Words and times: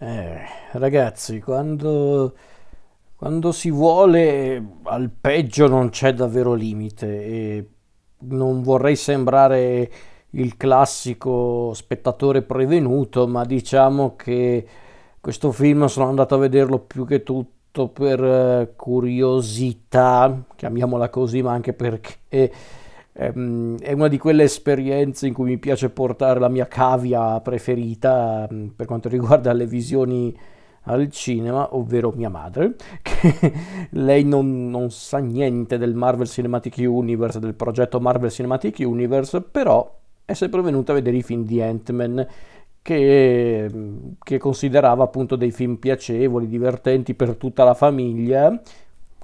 Eh, 0.00 0.40
ragazzi, 0.72 1.40
quando, 1.40 2.34
quando 3.16 3.50
si 3.50 3.70
vuole 3.70 4.76
al 4.84 5.10
peggio 5.10 5.66
non 5.66 5.88
c'è 5.90 6.14
davvero 6.14 6.54
limite 6.54 7.24
e 7.24 7.68
non 8.20 8.62
vorrei 8.62 8.94
sembrare 8.94 9.90
il 10.30 10.56
classico 10.56 11.72
spettatore 11.74 12.42
prevenuto, 12.42 13.26
ma 13.26 13.44
diciamo 13.44 14.14
che 14.14 14.66
questo 15.20 15.50
film 15.50 15.86
sono 15.86 16.08
andato 16.08 16.36
a 16.36 16.38
vederlo 16.38 16.78
più 16.78 17.04
che 17.04 17.24
tutto 17.24 17.88
per 17.88 18.22
eh, 18.22 18.72
curiosità, 18.76 20.44
chiamiamola 20.54 21.08
così, 21.10 21.42
ma 21.42 21.52
anche 21.52 21.72
perché 21.72 22.52
è 23.18 23.92
una 23.92 24.06
di 24.06 24.16
quelle 24.16 24.44
esperienze 24.44 25.26
in 25.26 25.34
cui 25.34 25.46
mi 25.46 25.58
piace 25.58 25.90
portare 25.90 26.38
la 26.38 26.48
mia 26.48 26.68
cavia 26.68 27.40
preferita 27.40 28.48
mm, 28.52 28.68
per 28.76 28.86
quanto 28.86 29.08
riguarda 29.08 29.52
le 29.52 29.66
visioni 29.66 30.32
al 30.82 31.10
cinema, 31.10 31.74
ovvero 31.74 32.12
mia 32.14 32.28
madre, 32.28 32.76
che 33.02 33.52
lei 33.90 34.22
non, 34.22 34.70
non, 34.70 34.92
sa 34.92 35.18
niente 35.18 35.78
del 35.78 35.94
Marvel 35.94 36.28
Cinematic 36.28 36.76
Universe, 36.78 37.40
del 37.40 37.54
progetto 37.54 37.98
Marvel 37.98 38.30
Cinematic 38.30 38.76
Universe, 38.78 39.40
però 39.42 39.98
è 40.24 40.32
sempre 40.34 40.62
venuta 40.62 40.92
a 40.92 40.94
vedere 40.94 41.16
i 41.16 41.22
film 41.24 41.44
di 41.44 41.60
Ant-Man 41.60 42.24
che, 42.82 43.70
che 44.22 44.38
considerava 44.38 45.02
appunto 45.02 45.34
dei 45.34 45.50
film 45.50 45.74
piacevoli, 45.74 46.46
divertenti 46.46 47.14
per 47.14 47.34
tutta 47.34 47.64
la 47.64 47.74
famiglia 47.74 48.62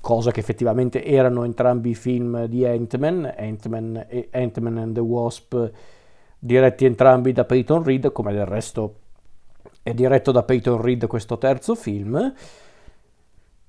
cosa 0.05 0.33
che 0.33 0.41
effettivamente 0.41 1.03
erano 1.03 1.45
entrambi 1.45 1.91
i 1.91 1.95
film 1.95 2.45
di 2.45 2.67
Ant-Man, 2.67 3.37
Ant-Man 3.39 4.05
e 4.07 4.29
Ant-Man 4.33 4.77
and 4.77 4.95
the 4.95 5.01
Wasp, 5.01 5.57
diretti 6.39 6.85
entrambi 6.85 7.33
da 7.33 7.47
Peyton 7.47 7.83
Reed, 7.83 8.13
come 8.13 8.35
del 8.35 8.45
resto 8.45 8.97
è 9.83 9.95
diretto 9.95 10.30
da 10.30 10.43
Peyton 10.43 10.83
Reed 10.83 11.07
questo 11.07 11.39
terzo 11.39 11.75
film. 11.75 12.35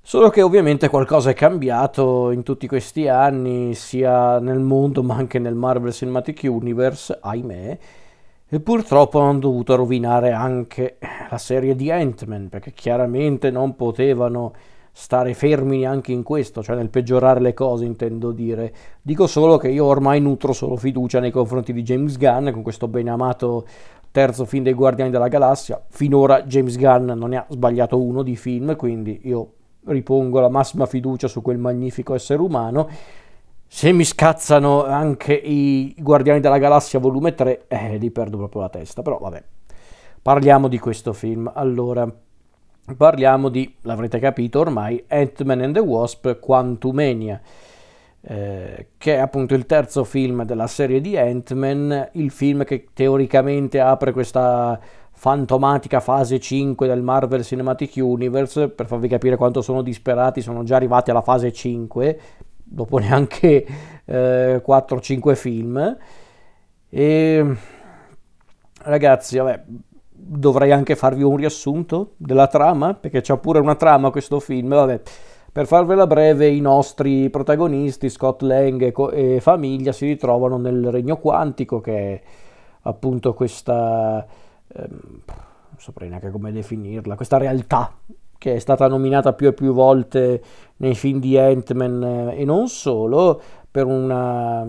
Solo 0.01 0.29
che 0.29 0.41
ovviamente 0.41 0.89
qualcosa 0.89 1.29
è 1.29 1.33
cambiato 1.33 2.31
in 2.31 2.43
tutti 2.43 2.67
questi 2.67 3.07
anni, 3.07 3.73
sia 3.73 4.37
nel 4.39 4.59
mondo 4.59 5.03
ma 5.03 5.15
anche 5.15 5.39
nel 5.39 5.55
Marvel 5.55 5.93
Cinematic 5.93 6.41
Universe, 6.43 7.17
ahimè, 7.21 7.77
e 8.49 8.59
purtroppo 8.59 9.19
hanno 9.19 9.39
dovuto 9.39 9.75
rovinare 9.75 10.33
anche 10.33 10.97
la 11.29 11.37
serie 11.37 11.75
di 11.75 11.89
Ant-Man, 11.91 12.49
perché 12.49 12.73
chiaramente 12.73 13.49
non 13.51 13.77
potevano 13.77 14.53
stare 14.97 15.33
fermi 15.33 15.85
anche 15.85 16.13
in 16.13 16.23
questo, 16.23 16.63
cioè 16.63 16.77
nel 16.77 16.89
peggiorare 16.89 17.41
le 17.41 17.53
cose 17.53 17.83
intendo 17.83 18.31
dire. 18.31 18.73
Dico 19.01 19.27
solo 19.27 19.57
che 19.57 19.67
io 19.67 19.83
ormai 19.83 20.21
nutro 20.21 20.53
solo 20.53 20.77
fiducia 20.77 21.19
nei 21.19 21.31
confronti 21.31 21.73
di 21.73 21.83
James 21.83 22.17
Gunn 22.17 22.49
con 22.51 22.61
questo 22.61 22.87
ben 22.87 23.09
amato 23.09 23.67
terzo 24.09 24.45
film 24.45 24.63
dei 24.63 24.73
Guardiani 24.73 25.11
della 25.11 25.27
Galassia. 25.27 25.83
Finora 25.89 26.43
James 26.43 26.77
Gunn 26.77 27.11
non 27.11 27.31
ne 27.31 27.37
ha 27.37 27.45
sbagliato 27.49 28.01
uno 28.01 28.23
di 28.23 28.37
film, 28.37 28.77
quindi 28.77 29.19
io 29.23 29.51
ripongo 29.87 30.39
la 30.39 30.47
massima 30.47 30.85
fiducia 30.85 31.27
su 31.27 31.41
quel 31.41 31.57
magnifico 31.57 32.13
essere 32.15 32.41
umano. 32.41 32.87
Se 33.67 33.91
mi 33.91 34.05
scazzano 34.05 34.85
anche 34.85 35.33
i 35.33 35.93
Guardiani 35.99 36.39
della 36.39 36.57
Galassia 36.57 36.99
volume 36.99 37.35
3, 37.35 37.65
eh, 37.67 37.97
li 37.97 38.11
perdo 38.11 38.37
proprio 38.37 38.61
la 38.61 38.69
testa, 38.69 39.01
però 39.01 39.17
vabbè. 39.17 39.43
Parliamo 40.21 40.69
di 40.69 40.79
questo 40.79 41.11
film. 41.11 41.51
Allora, 41.53 42.09
Parliamo 42.93 43.49
di, 43.49 43.75
l'avrete 43.81 44.19
capito 44.19 44.59
ormai, 44.59 45.03
Ant-Man 45.07 45.61
and 45.61 45.73
the 45.73 45.79
Wasp 45.79 46.39
Quantumania, 46.39 47.41
eh, 48.21 48.89
che 48.95 49.15
è 49.15 49.17
appunto 49.17 49.55
il 49.55 49.65
terzo 49.65 50.03
film 50.03 50.43
della 50.43 50.67
serie 50.67 51.01
di 51.01 51.17
Ant-Man, 51.17 52.09
il 52.13 52.29
film 52.29 52.63
che 52.63 52.89
teoricamente 52.93 53.79
apre 53.79 54.11
questa 54.11 54.79
fantomatica 55.13 55.99
fase 55.99 56.39
5 56.39 56.85
del 56.85 57.01
Marvel 57.01 57.43
Cinematic 57.43 57.93
Universe, 57.95 58.69
per 58.69 58.85
farvi 58.85 59.07
capire 59.07 59.35
quanto 59.35 59.63
sono 59.63 59.81
disperati, 59.81 60.41
sono 60.41 60.63
già 60.63 60.75
arrivati 60.75 61.09
alla 61.09 61.21
fase 61.21 61.51
5, 61.51 62.19
dopo 62.63 62.99
neanche 62.99 63.65
eh, 64.05 64.61
4-5 64.63 65.33
film. 65.33 65.97
E 66.87 67.55
ragazzi, 68.83 69.37
vabbè, 69.37 69.63
dovrei 70.27 70.71
anche 70.71 70.95
farvi 70.95 71.21
un 71.21 71.35
riassunto 71.35 72.13
della 72.17 72.47
trama, 72.47 72.93
perché 72.93 73.21
c'è 73.21 73.37
pure 73.37 73.59
una 73.59 73.75
trama 73.75 74.09
questo 74.09 74.39
film, 74.39 74.69
vabbè. 74.69 75.01
Per 75.51 75.67
farvela 75.67 76.05
breve, 76.05 76.47
i 76.47 76.59
nostri 76.59 77.29
protagonisti, 77.29 78.09
Scott 78.09 78.41
Lang 78.41 78.81
e, 78.81 78.91
co- 78.91 79.11
e 79.11 79.39
famiglia, 79.39 79.93
si 79.93 80.05
ritrovano 80.05 80.57
nel 80.57 80.91
regno 80.91 81.17
quantico, 81.17 81.79
che 81.79 81.93
è 81.93 82.21
appunto 82.81 83.33
questa, 83.33 84.25
ehm, 84.67 84.99
non 85.25 85.77
saprei 85.77 86.09
neanche 86.09 86.31
come 86.31 86.51
definirla, 86.51 87.15
questa 87.15 87.37
realtà 87.37 87.93
che 88.37 88.55
è 88.55 88.59
stata 88.59 88.87
nominata 88.87 89.33
più 89.33 89.47
e 89.47 89.53
più 89.53 89.73
volte 89.73 90.41
nei 90.77 90.93
film 90.93 91.19
di 91.19 91.37
Ant-Man 91.37 92.03
eh, 92.03 92.41
e 92.41 92.45
non 92.45 92.67
solo, 92.67 93.41
per 93.71 93.85
una, 93.85 94.65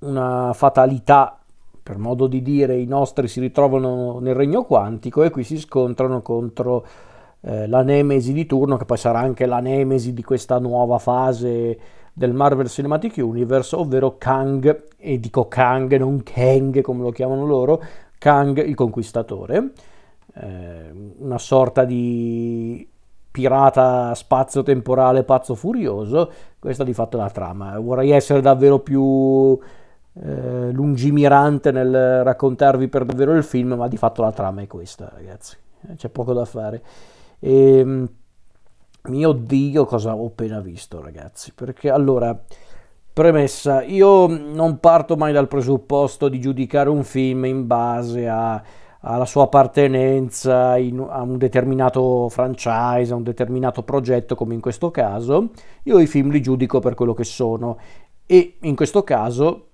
una 0.00 0.52
fatalità 0.52 1.39
per 1.90 1.98
modo 1.98 2.28
di 2.28 2.40
dire, 2.40 2.76
i 2.76 2.86
nostri 2.86 3.26
si 3.26 3.40
ritrovano 3.40 4.20
nel 4.20 4.36
regno 4.36 4.62
quantico 4.62 5.24
e 5.24 5.30
qui 5.30 5.42
si 5.42 5.58
scontrano 5.58 6.22
contro 6.22 6.86
eh, 7.40 7.66
la 7.66 7.82
Nemesi 7.82 8.32
di 8.32 8.46
turno, 8.46 8.76
che 8.76 8.84
poi 8.84 8.96
sarà 8.96 9.18
anche 9.18 9.44
la 9.44 9.58
Nemesi 9.58 10.14
di 10.14 10.22
questa 10.22 10.60
nuova 10.60 10.98
fase 10.98 11.78
del 12.12 12.32
Marvel 12.32 12.68
Cinematic 12.68 13.16
Universe, 13.16 13.74
ovvero 13.74 14.14
Kang, 14.18 14.84
e 14.96 15.18
dico 15.18 15.48
Kang, 15.48 15.96
non 15.96 16.22
Kang 16.22 16.80
come 16.80 17.02
lo 17.02 17.10
chiamano 17.10 17.44
loro, 17.44 17.82
Kang 18.18 18.64
il 18.64 18.76
Conquistatore, 18.76 19.72
eh, 20.34 20.92
una 21.18 21.38
sorta 21.38 21.84
di 21.84 22.88
pirata 23.32 24.14
spazio-temporale 24.14 25.24
pazzo 25.24 25.56
furioso, 25.56 26.30
questa 26.60 26.84
di 26.84 26.92
fatto 26.92 27.16
è 27.16 27.20
la 27.20 27.30
trama. 27.30 27.76
Vorrei 27.80 28.10
essere 28.10 28.40
davvero 28.40 28.78
più 28.78 29.58
eh, 30.22 30.70
lungimirante 30.72 31.70
nel 31.72 32.22
raccontarvi 32.22 32.88
per 32.88 33.04
davvero 33.04 33.34
il 33.34 33.42
film, 33.42 33.74
ma 33.74 33.88
di 33.88 33.96
fatto 33.96 34.22
la 34.22 34.32
trama 34.32 34.60
è 34.60 34.66
questa, 34.66 35.10
ragazzi. 35.12 35.56
Eh, 35.88 35.94
c'è 35.94 36.08
poco 36.08 36.32
da 36.32 36.44
fare. 36.44 36.82
E, 37.38 37.78
ehm, 37.78 38.08
mio 39.04 39.32
Dio, 39.32 39.86
cosa 39.86 40.14
ho 40.14 40.26
appena 40.26 40.60
visto, 40.60 41.00
ragazzi? 41.00 41.52
Perché 41.54 41.90
allora, 41.90 42.38
premessa, 43.12 43.82
io 43.82 44.26
non 44.26 44.78
parto 44.78 45.16
mai 45.16 45.32
dal 45.32 45.48
presupposto 45.48 46.28
di 46.28 46.38
giudicare 46.38 46.90
un 46.90 47.02
film 47.02 47.46
in 47.46 47.66
base 47.66 48.28
a, 48.28 48.62
alla 49.00 49.24
sua 49.24 49.44
appartenenza 49.44 50.76
in, 50.76 51.00
a 51.08 51.22
un 51.22 51.38
determinato 51.38 52.28
franchise, 52.28 53.10
a 53.10 53.16
un 53.16 53.22
determinato 53.22 53.82
progetto, 53.84 54.34
come 54.34 54.52
in 54.52 54.60
questo 54.60 54.90
caso. 54.90 55.48
Io 55.84 55.98
i 55.98 56.06
film 56.06 56.30
li 56.30 56.42
giudico 56.42 56.78
per 56.80 56.94
quello 56.94 57.14
che 57.14 57.24
sono. 57.24 57.78
E 58.26 58.58
in 58.60 58.76
questo 58.76 59.02
caso 59.02 59.69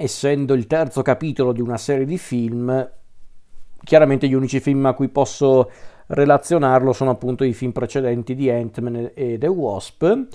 essendo 0.00 0.54
il 0.54 0.68
terzo 0.68 1.02
capitolo 1.02 1.50
di 1.50 1.60
una 1.60 1.76
serie 1.76 2.04
di 2.04 2.18
film, 2.18 2.88
chiaramente 3.82 4.28
gli 4.28 4.32
unici 4.32 4.60
film 4.60 4.86
a 4.86 4.94
cui 4.94 5.08
posso 5.08 5.68
relazionarlo 6.06 6.92
sono 6.92 7.10
appunto 7.10 7.42
i 7.42 7.52
film 7.52 7.72
precedenti 7.72 8.36
di 8.36 8.48
Ant-Man 8.48 9.10
e 9.12 9.38
The 9.38 9.48
Wasp, 9.48 10.26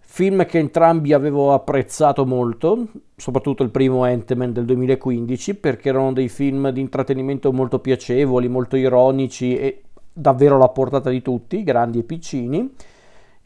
film 0.00 0.44
che 0.46 0.58
entrambi 0.58 1.12
avevo 1.12 1.52
apprezzato 1.52 2.26
molto, 2.26 2.88
soprattutto 3.14 3.62
il 3.62 3.70
primo 3.70 4.02
Ant-Man 4.02 4.52
del 4.52 4.64
2015, 4.64 5.54
perché 5.54 5.90
erano 5.90 6.12
dei 6.12 6.28
film 6.28 6.70
di 6.70 6.80
intrattenimento 6.80 7.52
molto 7.52 7.78
piacevoli, 7.78 8.48
molto 8.48 8.74
ironici 8.74 9.56
e 9.56 9.82
davvero 10.12 10.56
alla 10.56 10.70
portata 10.70 11.08
di 11.08 11.22
tutti, 11.22 11.62
grandi 11.62 12.00
e 12.00 12.02
piccini 12.02 12.74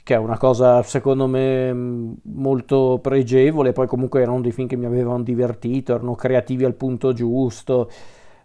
che 0.09 0.15
è 0.15 0.17
una 0.17 0.39
cosa 0.39 0.83
secondo 0.85 1.27
me 1.27 1.71
mm, 1.71 2.13
molto 2.23 2.99
pregevole, 3.03 3.73
poi 3.73 3.87
comunque 3.87 4.23
erano 4.23 4.41
dei 4.41 4.53
film 4.53 4.67
che 4.67 4.75
mi 4.77 4.87
avevano 4.87 5.23
divertito, 5.23 5.93
erano 5.93 6.15
creativi 6.15 6.65
al 6.65 6.73
punto 6.73 7.13
giusto, 7.13 7.91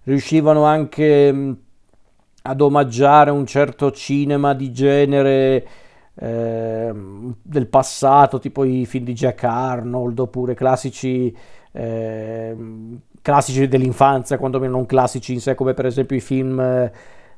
riuscivano 0.03 0.65
anche 0.65 1.31
mm, 1.31 1.51
ad 2.41 2.59
omaggiare 2.59 3.31
un 3.31 3.45
certo 3.45 3.91
cinema 3.91 4.53
di 4.53 4.73
genere 4.73 5.67
eh, 6.15 6.93
del 7.41 7.67
passato, 7.67 8.39
tipo 8.39 8.65
i 8.65 8.85
film 8.85 9.05
di 9.05 9.13
Jack 9.13 9.45
Arnold, 9.45 10.19
oppure 10.19 10.55
classici, 10.55 11.33
eh, 11.71 12.55
classici 13.21 13.69
dell'infanzia, 13.69 14.37
quantomeno 14.37 14.73
non 14.73 14.85
classici 14.85 15.31
in 15.31 15.39
sé, 15.39 15.55
come 15.55 15.73
per 15.73 15.85
esempio 15.85 16.17
i 16.17 16.21
film... 16.21 16.59
Eh, 16.59 16.91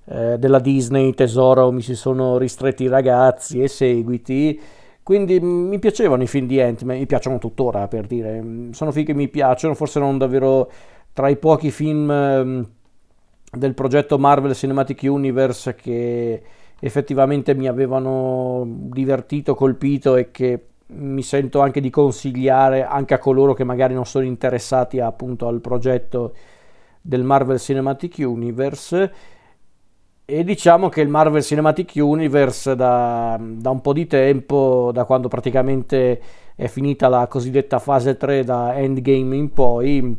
eh, 0.06 0.38
della 0.38 0.60
Disney, 0.60 1.14
Tesoro, 1.14 1.72
mi 1.72 1.82
si 1.82 1.96
sono 1.96 2.38
ristretti 2.38 2.84
i 2.84 2.88
ragazzi 2.88 3.62
e 3.62 3.68
seguiti. 3.68 4.60
Quindi 5.04 5.40
mi 5.40 5.78
piacevano 5.78 6.24
i 6.24 6.28
film 6.28 6.48
di 6.48 6.60
Ant-Man, 6.60 6.98
mi 6.98 7.06
piacciono 7.06 7.38
tuttora 7.38 7.88
per 7.88 8.08
dire, 8.08 8.44
sono 8.72 8.92
film 8.92 9.06
che 9.06 9.14
mi 9.14 9.28
piacciono, 9.28 9.76
forse 9.76 10.00
non 10.00 10.18
davvero 10.18 10.72
tra 11.14 11.30
i 11.30 11.38
pochi 11.38 11.70
film 11.70 12.68
del 13.52 13.74
progetto 13.74 14.18
Marvel 14.18 14.56
Cinematic 14.56 15.02
Universe 15.04 15.76
che 15.76 16.42
effettivamente 16.80 17.54
mi 17.54 17.68
avevano 17.68 18.64
divertito, 18.66 19.56
colpito 19.56 20.16
e 20.16 20.32
che 20.32 20.66
mi 20.88 21.24
sento 21.24 21.62
anche 21.62 21.82
di 21.82 21.90
consigliare 21.90 22.84
anche 22.84 23.14
a 23.14 23.20
coloro 23.20 23.54
che 23.54 23.64
magari 23.64 23.94
non 23.94 24.06
sono 24.06 24.26
interessati 24.26 25.00
appunto 25.00 25.48
al 25.48 25.62
progetto 25.62 26.36
del 27.02 27.24
Marvel 27.24 27.60
Cinematic 27.60 28.16
Universe 28.20 29.14
E 30.28 30.44
diciamo 30.44 30.90
che 30.90 31.02
il 31.02 31.08
Marvel 31.08 31.44
Cinematic 31.44 31.92
Universe 31.98 32.76
da, 32.76 33.40
da, 33.40 33.70
un 33.70 33.80
po' 33.82 33.94
di 33.94 34.08
tempo, 34.08 34.90
da 34.92 35.06
quando 35.06 35.28
praticamente 35.28 36.20
è 36.56 36.66
finita 36.66 37.08
la 37.10 37.28
cosiddetta 37.28 37.78
fase 37.78 38.18
3 38.18 38.44
da 38.44 38.76
Endgame 38.76 39.36
in 39.36 39.54
poi, 39.54 40.18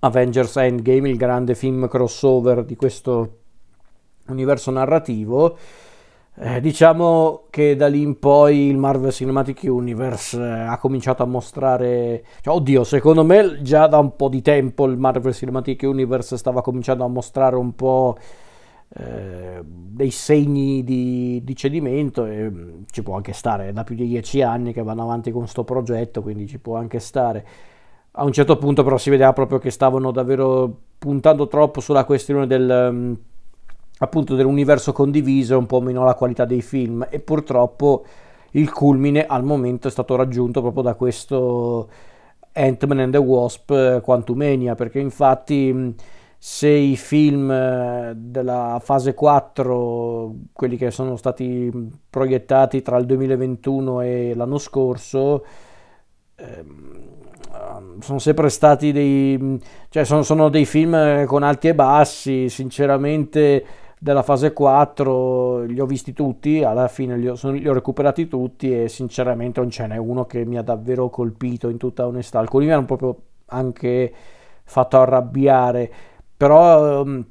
Avengers 0.00 0.56
Endgame, 0.56 1.08
il 1.08 1.16
grande 1.16 1.54
film 1.54 1.88
crossover 1.88 2.64
di 2.64 2.76
questo 2.76 3.38
universo 4.26 4.70
narrativo, 4.70 5.56
eh, 6.36 6.60
diciamo 6.60 7.44
che 7.48 7.76
da 7.76 7.86
lì 7.86 8.02
in 8.02 8.18
poi 8.18 8.66
il 8.68 8.76
Marvel 8.76 9.10
Cinematic 9.10 9.62
Universe 9.62 10.38
eh, 10.38 10.66
ha 10.66 10.76
cominciato 10.76 11.22
a 11.22 11.26
mostrare, 11.26 12.24
cioè, 12.42 12.54
oddio, 12.54 12.84
secondo 12.84 13.24
me 13.24 13.62
già 13.62 13.86
da 13.86 13.96
un 13.96 14.16
po' 14.16 14.28
di 14.28 14.42
tempo 14.42 14.84
il 14.84 14.98
Marvel 14.98 15.32
Cinematic 15.32 15.80
Universe 15.84 16.36
stava 16.36 16.60
cominciando 16.60 17.04
a 17.04 17.08
mostrare 17.08 17.56
un 17.56 17.74
po' 17.74 18.18
dei 18.96 20.10
segni 20.10 20.84
di, 20.84 21.40
di, 21.42 21.56
cedimento 21.56 22.26
e 22.26 22.48
mm, 22.48 22.82
ci 22.90 23.02
può 23.02 23.16
anche 23.16 23.32
stare, 23.32 23.68
è 23.68 23.72
da 23.72 23.82
più 23.82 23.96
di 23.96 24.06
dieci 24.06 24.40
anni 24.40 24.72
che 24.72 24.82
vanno 24.82 25.02
avanti 25.02 25.32
con 25.32 25.42
questo 25.42 25.64
progetto, 25.64 26.22
quindi 26.22 26.46
ci 26.46 26.58
può 26.58 26.76
anche 26.76 27.00
stare. 27.00 27.46
A 28.12 28.24
un 28.24 28.32
certo 28.32 28.56
punto 28.56 28.84
però 28.84 28.96
si 28.96 29.10
vedeva 29.10 29.32
proprio 29.32 29.58
che 29.58 29.70
stavano 29.70 30.12
davvero 30.12 30.72
puntando 30.98 31.48
troppo 31.48 31.80
sulla 31.80 32.04
questione 32.04 32.46
del, 32.46 32.88
mm, 32.92 33.12
appunto 33.98 34.36
dell'universo 34.36 34.92
condiviso, 34.92 35.58
un 35.58 35.66
po' 35.66 35.80
meno 35.80 36.04
la 36.04 36.14
qualità 36.14 36.44
dei 36.44 36.62
film 36.62 37.06
e 37.10 37.18
purtroppo 37.18 38.04
il 38.52 38.70
culmine 38.72 39.26
al 39.26 39.42
momento 39.42 39.88
è 39.88 39.90
stato 39.90 40.14
raggiunto 40.14 40.60
proprio 40.60 40.84
da 40.84 40.94
questo 40.94 41.88
Ant-Man 42.52 43.00
and 43.00 43.12
the 43.12 43.18
Wasp 43.18 43.70
eh, 43.70 44.00
Quantumania, 44.00 44.76
perché 44.76 45.00
infatti 45.00 45.72
mm, 45.72 45.90
se 46.46 46.68
i 46.68 46.94
film 46.98 47.50
eh, 47.50 48.12
della 48.14 48.78
fase 48.84 49.14
4, 49.14 50.34
quelli 50.52 50.76
che 50.76 50.90
sono 50.90 51.16
stati 51.16 51.72
proiettati 52.10 52.82
tra 52.82 52.98
il 52.98 53.06
2021 53.06 54.02
e 54.02 54.34
l'anno 54.34 54.58
scorso, 54.58 55.42
ehm, 56.34 58.00
sono 58.00 58.18
sempre 58.18 58.50
stati 58.50 58.92
dei, 58.92 59.58
cioè 59.88 60.04
sono, 60.04 60.20
sono 60.22 60.50
dei 60.50 60.66
film 60.66 61.24
con 61.24 61.44
alti 61.44 61.68
e 61.68 61.74
bassi, 61.74 62.50
sinceramente 62.50 63.64
della 63.98 64.22
fase 64.22 64.52
4 64.52 65.62
li 65.62 65.80
ho 65.80 65.86
visti 65.86 66.12
tutti, 66.12 66.62
alla 66.62 66.88
fine 66.88 67.16
li 67.16 67.26
ho, 67.26 67.36
sono, 67.36 67.54
li 67.54 67.66
ho, 67.66 67.72
recuperati 67.72 68.28
tutti 68.28 68.82
e 68.82 68.90
sinceramente 68.90 69.60
non 69.60 69.70
ce 69.70 69.86
n'è 69.86 69.96
uno 69.96 70.26
che 70.26 70.44
mi 70.44 70.58
ha 70.58 70.62
davvero 70.62 71.08
colpito 71.08 71.70
in 71.70 71.78
tutta 71.78 72.06
onestà. 72.06 72.38
Alcuni 72.38 72.66
mi 72.66 72.72
hanno 72.72 72.84
proprio 72.84 73.16
anche 73.46 74.12
fatto 74.66 75.00
arrabbiare 75.00 76.12
però 76.36 77.02
um, 77.02 77.24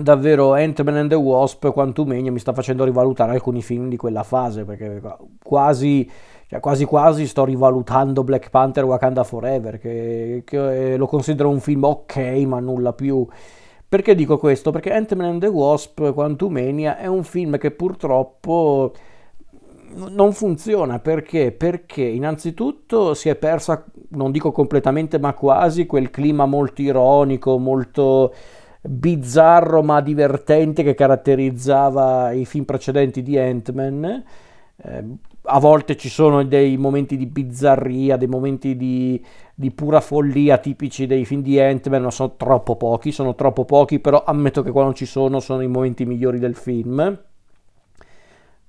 davvero 0.00 0.52
Ant-Man 0.52 0.96
and 0.96 1.10
the 1.10 1.16
Wasp 1.16 1.70
quantumeno 1.70 2.30
mi 2.30 2.38
sta 2.38 2.52
facendo 2.52 2.84
rivalutare 2.84 3.32
alcuni 3.32 3.62
film 3.62 3.88
di 3.88 3.96
quella 3.96 4.22
fase 4.22 4.64
perché 4.64 5.00
quasi 5.42 6.08
cioè 6.46 6.60
quasi 6.60 6.84
quasi 6.84 7.26
sto 7.26 7.44
rivalutando 7.44 8.24
Black 8.24 8.50
Panther 8.50 8.84
Wakanda 8.84 9.24
Forever 9.24 9.78
che, 9.78 10.42
che 10.44 10.96
lo 10.96 11.06
considero 11.06 11.48
un 11.48 11.60
film 11.60 11.84
ok 11.84 12.16
ma 12.46 12.60
nulla 12.60 12.92
più 12.92 13.26
perché 13.88 14.14
dico 14.14 14.36
questo? 14.36 14.70
Perché 14.70 14.92
Ant-Man 14.92 15.26
and 15.26 15.40
the 15.40 15.46
Wasp 15.46 16.12
Quantumania 16.12 16.98
è 16.98 17.06
un 17.06 17.24
film 17.24 17.56
che 17.56 17.70
purtroppo 17.70 18.92
non 19.94 20.32
funziona 20.32 20.98
perché? 20.98 21.52
Perché 21.52 22.02
innanzitutto 22.02 23.14
si 23.14 23.28
è 23.28 23.36
persa, 23.36 23.84
non 24.10 24.30
dico 24.30 24.52
completamente, 24.52 25.18
ma 25.18 25.34
quasi 25.34 25.86
quel 25.86 26.10
clima 26.10 26.46
molto 26.46 26.82
ironico, 26.82 27.58
molto 27.58 28.32
bizzarro 28.80 29.82
ma 29.82 30.00
divertente 30.00 30.82
che 30.82 30.94
caratterizzava 30.94 32.32
i 32.32 32.44
film 32.44 32.64
precedenti 32.64 33.22
di 33.22 33.38
Ant-Man. 33.38 34.24
Eh, 34.80 35.04
a 35.50 35.58
volte 35.58 35.96
ci 35.96 36.08
sono 36.08 36.44
dei 36.44 36.76
momenti 36.76 37.16
di 37.16 37.26
bizzarria, 37.26 38.16
dei 38.16 38.28
momenti 38.28 38.76
di, 38.76 39.22
di 39.54 39.70
pura 39.70 40.00
follia 40.00 40.58
tipici 40.58 41.06
dei 41.06 41.24
film 41.24 41.42
di 41.42 41.58
Ant-Man, 41.58 42.02
ma 42.02 42.10
sono 42.10 42.36
troppo 42.36 42.76
pochi, 42.76 43.12
sono 43.12 43.34
troppo 43.34 43.64
pochi, 43.64 43.98
però 43.98 44.22
ammetto 44.24 44.62
che 44.62 44.70
quando 44.70 44.92
ci 44.94 45.06
sono 45.06 45.40
sono 45.40 45.62
i 45.62 45.68
momenti 45.68 46.04
migliori 46.04 46.38
del 46.38 46.54
film. 46.54 47.26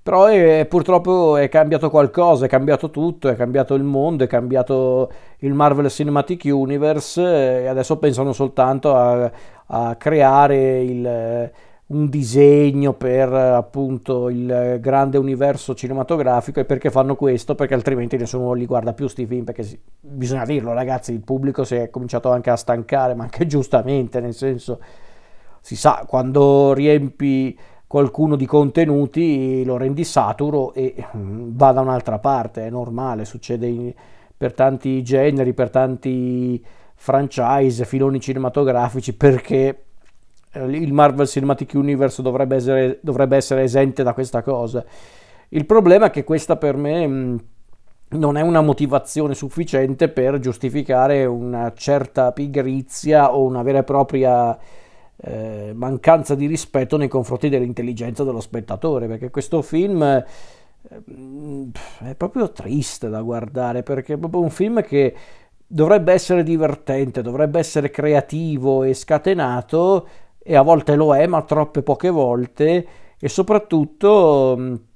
Però 0.09 0.25
è, 0.25 0.65
purtroppo 0.67 1.37
è 1.37 1.49
cambiato 1.49 1.91
qualcosa, 1.91 2.45
è 2.45 2.49
cambiato 2.49 2.89
tutto, 2.89 3.29
è 3.29 3.35
cambiato 3.35 3.75
il 3.75 3.83
mondo, 3.83 4.23
è 4.23 4.27
cambiato 4.27 5.11
il 5.41 5.53
Marvel 5.53 5.87
Cinematic 5.87 6.45
Universe 6.45 7.21
e 7.21 7.67
adesso 7.67 7.99
pensano 7.99 8.33
soltanto 8.33 8.95
a, 8.95 9.31
a 9.67 9.95
creare 9.97 10.81
il, 10.81 11.51
un 11.85 12.09
disegno 12.09 12.93
per 12.93 13.31
appunto 13.31 14.29
il 14.29 14.79
grande 14.81 15.19
universo 15.19 15.75
cinematografico 15.75 16.59
e 16.59 16.65
perché 16.65 16.89
fanno 16.89 17.15
questo? 17.15 17.53
Perché 17.53 17.75
altrimenti 17.75 18.17
nessuno 18.17 18.53
li 18.53 18.65
guarda 18.65 18.93
più 18.93 19.05
sti 19.05 19.27
film, 19.27 19.43
perché 19.43 19.61
si, 19.61 19.79
bisogna 19.99 20.45
dirlo 20.45 20.73
ragazzi, 20.73 21.13
il 21.13 21.21
pubblico 21.21 21.63
si 21.63 21.75
è 21.75 21.91
cominciato 21.91 22.31
anche 22.31 22.49
a 22.49 22.55
stancare, 22.55 23.13
ma 23.13 23.25
anche 23.25 23.45
giustamente, 23.45 24.19
nel 24.21 24.33
senso 24.33 24.79
si 25.61 25.75
sa 25.75 26.03
quando 26.07 26.73
riempi 26.73 27.55
qualcuno 27.89 28.35
di 28.35 28.45
contenuti 28.45 29.63
lo 29.65 29.75
rendi 29.75 30.03
saturo 30.03 30.75
e 30.75 30.93
mm, 31.17 31.55
va 31.55 31.71
da 31.71 31.81
un'altra 31.81 32.19
parte, 32.19 32.67
è 32.67 32.69
normale, 32.69 33.25
succede 33.25 33.65
in, 33.65 33.91
per 34.37 34.53
tanti 34.53 35.01
generi, 35.01 35.53
per 35.53 35.71
tanti 35.71 36.63
franchise, 36.93 37.85
filoni 37.85 38.19
cinematografici, 38.19 39.15
perché 39.15 39.85
eh, 40.51 40.63
il 40.65 40.93
Marvel 40.93 41.27
Cinematic 41.27 41.71
Universe 41.73 42.21
dovrebbe 42.21 42.57
essere, 42.57 42.99
dovrebbe 43.01 43.37
essere 43.37 43.63
esente 43.63 44.03
da 44.03 44.13
questa 44.13 44.43
cosa. 44.43 44.85
Il 45.47 45.65
problema 45.65 46.05
è 46.05 46.09
che 46.11 46.23
questa 46.23 46.57
per 46.57 46.77
me 46.77 47.07
mm, 47.07 47.37
non 48.09 48.37
è 48.37 48.41
una 48.41 48.61
motivazione 48.61 49.33
sufficiente 49.33 50.09
per 50.09 50.37
giustificare 50.37 51.25
una 51.25 51.73
certa 51.75 52.33
pigrizia 52.33 53.33
o 53.33 53.45
una 53.45 53.63
vera 53.63 53.79
e 53.79 53.83
propria 53.83 54.55
eh, 55.21 55.71
mancanza 55.73 56.35
di 56.35 56.45
rispetto 56.45 56.97
nei 56.97 57.07
confronti 57.07 57.49
dell'intelligenza 57.49 58.23
dello 58.23 58.39
spettatore, 58.39 59.07
perché 59.07 59.29
questo 59.29 59.61
film 59.61 60.01
eh, 60.01 60.25
è 62.03 62.15
proprio 62.15 62.51
triste 62.51 63.09
da 63.09 63.21
guardare, 63.21 63.83
perché 63.83 64.13
è 64.13 64.17
proprio 64.17 64.41
un 64.41 64.49
film 64.49 64.81
che 64.81 65.15
dovrebbe 65.67 66.13
essere 66.13 66.43
divertente, 66.43 67.21
dovrebbe 67.21 67.59
essere 67.59 67.91
creativo 67.91 68.83
e 68.83 68.93
scatenato, 68.93 70.07
e 70.41 70.55
a 70.55 70.61
volte 70.61 70.95
lo 70.95 71.15
è, 71.15 71.27
ma 71.27 71.43
troppe 71.43 71.83
poche 71.83 72.09
volte, 72.09 72.87
e 73.19 73.29
soprattutto 73.29 74.87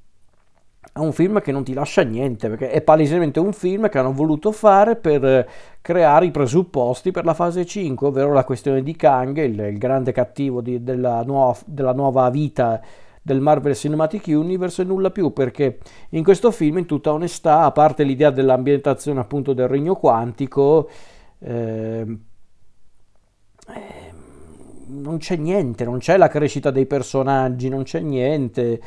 è 0.94 1.00
un 1.00 1.12
film 1.12 1.42
che 1.42 1.52
non 1.52 1.64
ti 1.64 1.74
lascia 1.74 2.04
niente, 2.04 2.50
perché 2.50 2.70
è 2.70 2.82
palesemente 2.82 3.40
un 3.40 3.52
film 3.52 3.90
che 3.90 3.98
hanno 3.98 4.14
voluto 4.14 4.52
fare 4.52 4.96
per 4.96 5.50
creare 5.82 6.28
i 6.28 6.32
presupposti 6.32 7.10
per 7.10 7.26
la 7.26 7.34
fase 7.34 7.66
5, 7.66 8.08
ovvero 8.08 8.32
la 8.32 8.44
questione 8.44 8.84
di 8.84 8.96
Kang, 8.96 9.36
il, 9.40 9.60
il 9.60 9.78
grande 9.80 10.12
cattivo 10.12 10.62
di, 10.62 10.84
della, 10.84 11.24
nuova, 11.24 11.58
della 11.66 11.94
nuova 11.94 12.30
vita 12.30 12.80
del 13.24 13.40
Marvel 13.40 13.74
Cinematic 13.74 14.26
Universe 14.28 14.84
e 14.84 14.86
nulla 14.86 15.10
più 15.10 15.34
perché 15.34 15.80
in 16.10 16.24
questo 16.24 16.52
film 16.52 16.80
in 16.80 16.86
tutta 16.86 17.14
onestà 17.14 17.62
a 17.62 17.72
parte 17.72 18.04
l'idea 18.04 18.30
dell'ambientazione 18.30 19.22
appunto 19.22 19.54
del 19.54 19.70
regno 19.70 19.96
quantico 19.96 20.90
eh, 21.40 22.18
eh, 23.68 24.12
non 24.88 25.18
c'è 25.20 25.38
niente 25.38 25.86
non 25.86 26.00
c'è 26.00 26.18
la 26.18 26.28
crescita 26.28 26.70
dei 26.70 26.86
personaggi 26.86 27.70
non 27.70 27.84
c'è 27.84 28.02
niente 28.02 28.82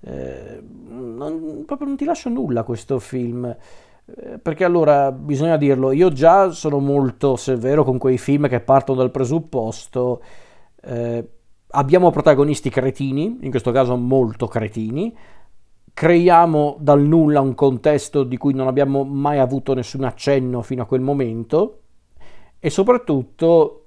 eh, 0.00 0.62
non, 0.88 1.64
proprio 1.66 1.88
non 1.88 1.96
ti 1.96 2.04
lascia 2.04 2.30
nulla 2.30 2.62
questo 2.62 2.98
film. 2.98 3.44
Eh, 3.44 4.38
perché 4.38 4.64
allora 4.64 5.12
bisogna 5.12 5.56
dirlo, 5.56 5.92
io 5.92 6.10
già 6.10 6.50
sono 6.50 6.78
molto 6.78 7.36
severo 7.36 7.84
con 7.84 7.98
quei 7.98 8.18
film 8.18 8.48
che 8.48 8.60
partono 8.60 8.98
dal 8.98 9.10
presupposto. 9.10 10.22
Eh, 10.82 11.28
abbiamo 11.70 12.10
protagonisti 12.10 12.70
cretini, 12.70 13.38
in 13.40 13.50
questo 13.50 13.72
caso 13.72 13.96
molto 13.96 14.46
cretini, 14.46 15.14
creiamo 15.92 16.76
dal 16.78 17.02
nulla 17.02 17.40
un 17.40 17.54
contesto 17.54 18.22
di 18.22 18.36
cui 18.36 18.54
non 18.54 18.68
abbiamo 18.68 19.04
mai 19.04 19.38
avuto 19.38 19.74
nessun 19.74 20.04
accenno 20.04 20.62
fino 20.62 20.82
a 20.82 20.86
quel 20.86 21.00
momento 21.00 21.80
e 22.60 22.70
soprattutto 22.70 23.84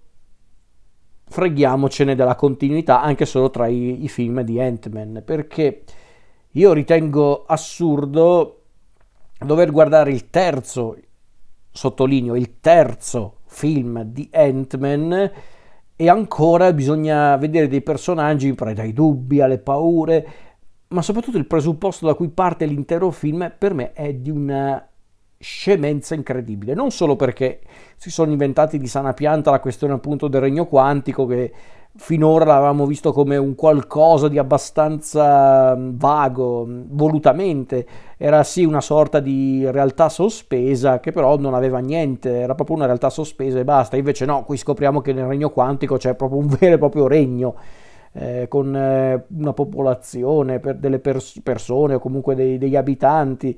freghiamocene 1.23 2.13
della 2.13 2.35
continuità 2.35 3.01
anche 3.01 3.25
solo 3.25 3.49
tra 3.49 3.67
i, 3.67 4.03
i 4.03 4.09
film 4.09 4.41
di 4.41 4.59
Ant-Man 4.59 5.23
perché 5.25 5.83
io 6.51 6.73
ritengo 6.73 7.45
assurdo 7.45 8.61
dover 9.37 9.71
guardare 9.71 10.11
il 10.11 10.29
terzo, 10.29 10.97
sottolineo, 11.71 12.35
il 12.35 12.59
terzo 12.59 13.37
film 13.45 14.03
di 14.03 14.29
Ant-Man 14.31 15.31
e 15.95 16.09
ancora 16.09 16.73
bisogna 16.73 17.35
vedere 17.37 17.67
dei 17.67 17.81
personaggi 17.81 18.53
preda 18.53 18.81
ai 18.81 18.93
dubbi, 18.93 19.39
alle 19.39 19.59
paure, 19.59 20.27
ma 20.89 21.01
soprattutto 21.01 21.37
il 21.37 21.47
presupposto 21.47 22.05
da 22.05 22.15
cui 22.15 22.29
parte 22.29 22.65
l'intero 22.65 23.11
film 23.11 23.53
per 23.57 23.73
me 23.73 23.93
è 23.93 24.13
di 24.13 24.29
una 24.29 24.85
scemenza 25.37 26.13
incredibile, 26.15 26.73
non 26.73 26.91
solo 26.91 27.15
perché 27.15 27.61
si 27.95 28.11
sono 28.11 28.31
inventati 28.31 28.77
di 28.77 28.87
sana 28.87 29.13
pianta 29.13 29.51
la 29.51 29.59
questione 29.59 29.93
appunto 29.93 30.27
del 30.27 30.41
regno 30.41 30.67
quantico 30.67 31.25
che 31.25 31.51
finora 31.95 32.45
l'avevamo 32.45 32.85
visto 32.85 33.11
come 33.11 33.37
un 33.37 33.53
qualcosa 33.55 34.27
di 34.27 34.37
abbastanza 34.37 35.75
mm, 35.75 35.97
vago, 35.97 36.65
mm, 36.65 36.81
volutamente, 36.89 37.85
era 38.17 38.43
sì 38.43 38.63
una 38.63 38.81
sorta 38.81 39.19
di 39.19 39.69
realtà 39.69 40.09
sospesa 40.09 40.99
che 40.99 41.11
però 41.11 41.37
non 41.37 41.53
aveva 41.53 41.79
niente, 41.79 42.39
era 42.39 42.55
proprio 42.55 42.77
una 42.77 42.85
realtà 42.85 43.09
sospesa 43.09 43.59
e 43.59 43.63
basta, 43.63 43.97
invece 43.97 44.25
no, 44.25 44.43
qui 44.43 44.57
scopriamo 44.57 45.01
che 45.01 45.13
nel 45.13 45.25
regno 45.25 45.49
quantico 45.49 45.97
c'è 45.97 46.15
proprio 46.15 46.39
un 46.39 46.47
vero 46.59 46.75
e 46.75 46.77
proprio 46.77 47.07
regno. 47.07 47.55
Eh, 48.13 48.47
con 48.49 48.75
eh, 48.75 49.23
una 49.37 49.53
popolazione, 49.53 50.59
per 50.59 50.75
delle 50.75 50.99
pers- 50.99 51.39
persone 51.41 51.93
o 51.93 51.99
comunque 51.99 52.35
dei, 52.35 52.57
degli 52.57 52.75
abitanti. 52.75 53.57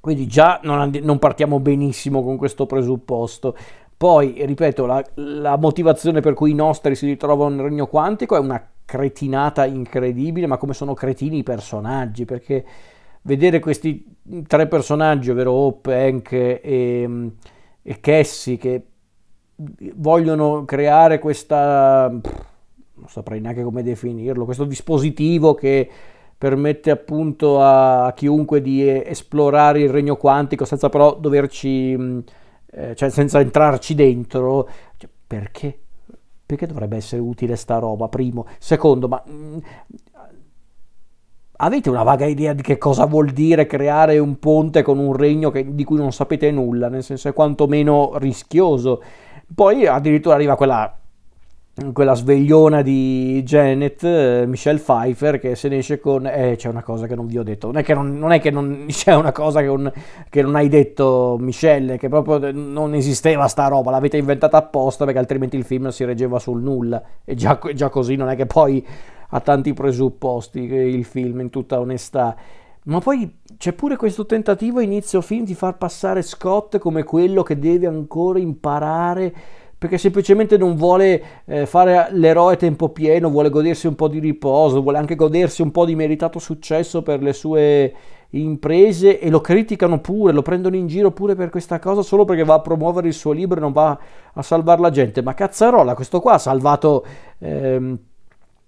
Quindi 0.00 0.26
già 0.26 0.58
non, 0.64 0.80
and- 0.80 0.96
non 0.96 1.18
partiamo 1.20 1.60
benissimo 1.60 2.22
con 2.24 2.36
questo 2.36 2.66
presupposto. 2.66 3.56
Poi, 4.02 4.34
ripeto, 4.44 4.84
la, 4.84 5.00
la, 5.14 5.56
motivazione 5.56 6.18
per 6.18 6.34
cui 6.34 6.50
i 6.50 6.54
nostri 6.54 6.96
si 6.96 7.06
ritrovano 7.06 7.54
nel 7.54 7.66
regno 7.66 7.86
quantico 7.86 8.34
è 8.34 8.40
una 8.40 8.60
cretinata 8.84 9.64
incredibile, 9.64 10.48
ma 10.48 10.56
come 10.56 10.74
sono 10.74 10.92
cretini 10.92 11.38
i 11.38 11.42
personaggi, 11.44 12.24
perché 12.24 12.64
vedere 13.22 13.60
questi 13.60 14.04
tre 14.48 14.66
personaggi, 14.66 15.30
ovvero 15.30 15.52
Hope, 15.52 15.94
Hank 15.94 16.32
e, 16.32 17.30
e 17.80 18.00
Cassie, 18.00 18.56
che 18.56 18.86
vogliono 19.94 20.64
creare 20.64 21.20
questa, 21.20 22.08
non 22.08 23.06
saprei 23.06 23.38
neanche 23.38 23.62
come 23.62 23.84
definirlo, 23.84 24.44
questo 24.44 24.64
dispositivo 24.64 25.54
che 25.54 25.88
permette 26.36 26.90
appunto 26.90 27.62
a 27.62 28.12
chiunque 28.16 28.62
di 28.62 28.84
esplorare 28.84 29.80
il 29.80 29.90
regno 29.90 30.16
quantico 30.16 30.64
senza 30.64 30.88
però 30.88 31.14
doverci 31.14 32.40
eh, 32.74 32.94
cioè 32.94 33.10
senza 33.10 33.38
entrarci 33.38 33.94
dentro, 33.94 34.68
cioè, 34.96 35.10
perché? 35.26 35.78
Perché 36.44 36.66
dovrebbe 36.66 36.96
essere 36.96 37.20
utile 37.20 37.56
sta 37.56 37.78
roba? 37.78 38.08
Primo. 38.08 38.46
Secondo, 38.58 39.08
ma 39.08 39.22
mh, 39.24 39.32
mm, 39.32 39.58
avete 41.56 41.90
una 41.90 42.02
vaga 42.02 42.26
idea 42.26 42.52
di 42.54 42.62
che 42.62 42.78
cosa 42.78 43.04
vuol 43.04 43.30
dire 43.30 43.66
creare 43.66 44.18
un 44.18 44.38
ponte 44.38 44.82
con 44.82 44.98
un 44.98 45.14
regno 45.14 45.50
che, 45.50 45.74
di 45.74 45.84
cui 45.84 45.96
non 45.96 46.12
sapete 46.12 46.50
nulla? 46.50 46.88
Nel 46.88 47.02
senso 47.02 47.28
è 47.28 47.32
quantomeno 47.32 48.12
rischioso. 48.16 49.02
Poi 49.54 49.86
addirittura 49.86 50.34
arriva 50.34 50.56
quella 50.56 50.98
quella 51.92 52.12
svegliona 52.12 52.82
di 52.82 53.42
Janet, 53.44 54.04
eh, 54.04 54.44
Michelle 54.46 54.78
Pfeiffer, 54.78 55.38
che 55.38 55.54
se 55.54 55.68
ne 55.68 55.78
esce 55.78 56.00
con... 56.00 56.26
Eh, 56.26 56.56
c'è 56.56 56.68
una 56.68 56.82
cosa 56.82 57.06
che 57.06 57.14
non 57.14 57.26
vi 57.26 57.38
ho 57.38 57.42
detto. 57.42 57.68
Non 57.68 57.78
è 57.78 57.82
che 57.82 57.94
non, 57.94 58.18
non, 58.18 58.30
è 58.30 58.40
che 58.40 58.50
non 58.50 58.84
c'è 58.90 59.14
una 59.14 59.32
cosa 59.32 59.62
che, 59.62 59.68
un, 59.68 59.90
che, 60.28 60.42
non 60.42 60.54
hai 60.54 60.68
detto, 60.68 61.36
Michelle, 61.40 61.96
che 61.96 62.10
proprio 62.10 62.52
non 62.52 62.94
esisteva 62.94 63.46
sta 63.48 63.68
roba, 63.68 63.90
l'avete 63.90 64.18
inventata 64.18 64.58
apposta 64.58 65.04
perché 65.04 65.18
altrimenti 65.18 65.56
il 65.56 65.64
film 65.64 65.88
si 65.88 66.04
reggeva 66.04 66.38
sul 66.38 66.60
nulla. 66.60 67.02
E 67.24 67.34
già, 67.34 67.58
già 67.74 67.88
così 67.88 68.16
non 68.16 68.28
è 68.28 68.36
che 68.36 68.46
poi 68.46 68.86
ha 69.30 69.40
tanti 69.40 69.72
presupposti 69.72 70.60
il 70.60 71.04
film, 71.04 71.40
in 71.40 71.48
tutta 71.48 71.80
onestà. 71.80 72.36
Ma 72.84 72.98
poi 72.98 73.38
c'è 73.56 73.72
pure 73.72 73.96
questo 73.96 74.26
tentativo 74.26 74.80
inizio 74.80 75.22
film 75.22 75.44
di 75.44 75.54
far 75.54 75.78
passare 75.78 76.20
Scott 76.20 76.78
come 76.78 77.04
quello 77.04 77.42
che 77.42 77.58
deve 77.58 77.86
ancora 77.86 78.40
imparare 78.40 79.32
perché 79.82 79.98
semplicemente 79.98 80.56
non 80.56 80.76
vuole 80.76 81.22
eh, 81.44 81.66
fare 81.66 82.06
l'eroe 82.12 82.56
tempo 82.56 82.90
pieno, 82.90 83.30
vuole 83.30 83.50
godersi 83.50 83.88
un 83.88 83.96
po' 83.96 84.06
di 84.06 84.20
riposo, 84.20 84.80
vuole 84.80 84.98
anche 84.98 85.16
godersi 85.16 85.60
un 85.60 85.72
po' 85.72 85.84
di 85.84 85.96
meritato 85.96 86.38
successo 86.38 87.02
per 87.02 87.20
le 87.20 87.32
sue 87.32 87.92
imprese 88.30 89.18
e 89.18 89.28
lo 89.28 89.40
criticano 89.40 89.98
pure, 89.98 90.32
lo 90.32 90.42
prendono 90.42 90.76
in 90.76 90.86
giro 90.86 91.10
pure 91.10 91.34
per 91.34 91.50
questa 91.50 91.80
cosa 91.80 92.02
solo 92.02 92.24
perché 92.24 92.44
va 92.44 92.54
a 92.54 92.60
promuovere 92.60 93.08
il 93.08 93.12
suo 93.12 93.32
libro 93.32 93.58
e 93.58 93.60
non 93.60 93.72
va 93.72 93.98
a 94.32 94.42
salvare 94.42 94.80
la 94.80 94.90
gente. 94.90 95.20
Ma 95.20 95.34
cazzarola, 95.34 95.94
questo 95.96 96.20
qua 96.20 96.34
ha 96.34 96.38
salvato... 96.38 97.04
Ehm, 97.40 97.98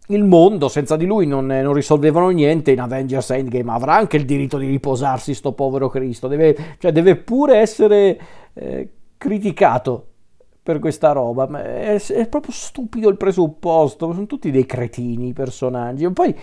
il 0.09 0.25
mondo, 0.25 0.69
senza 0.69 0.97
di 0.97 1.07
lui 1.07 1.27
non, 1.27 1.47
non, 1.47 1.73
risolvevano 1.73 2.29
niente 2.29 2.73
in 2.73 2.81
Avengers 2.81 3.31
Endgame, 3.31 3.73
avrà 3.73 3.95
anche 3.95 4.19
il 4.19 4.27
diritto 4.27 4.59
di 4.59 4.67
riposarsi 4.67 5.33
sto 5.33 5.53
povero 5.53 5.89
Cristo, 5.89 6.29
deve, 6.29 6.55
cioè 6.79 6.93
deve 6.93 7.17
pure 7.17 7.57
essere 7.57 8.21
eh, 8.53 8.89
criticato 9.17 10.09
per 10.65 10.79
questa 10.79 11.13
roba. 11.13 11.47
È, 11.63 12.03
è, 12.03 12.27
proprio 12.27 12.53
stupido 12.53 13.11
il 13.11 13.19
presupposto. 13.19 14.11
Sono 14.13 14.27
tutti 14.27 14.51
dei 14.51 14.65
cretini 14.65 15.29
i 15.29 15.33
personaggi. 15.35 16.11
Poi 16.11 16.35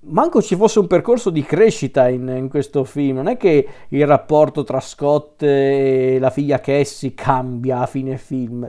manco 0.00 0.40
ci 0.40 0.56
fosse 0.56 0.78
un 0.78 0.86
percorso 0.86 1.28
di 1.28 1.42
crescita 1.42 2.08
in, 2.08 2.26
in, 2.34 2.48
questo 2.48 2.82
film. 2.82 3.16
Non 3.16 3.28
è 3.28 3.36
che 3.36 3.68
il 3.88 4.06
rapporto 4.06 4.64
tra 4.64 4.80
Scott 4.80 5.42
e 5.42 6.16
la 6.18 6.30
figlia 6.30 6.60
Cassie 6.60 7.12
cambia 7.12 7.80
a 7.80 7.86
fine 7.86 8.16
film. 8.16 8.68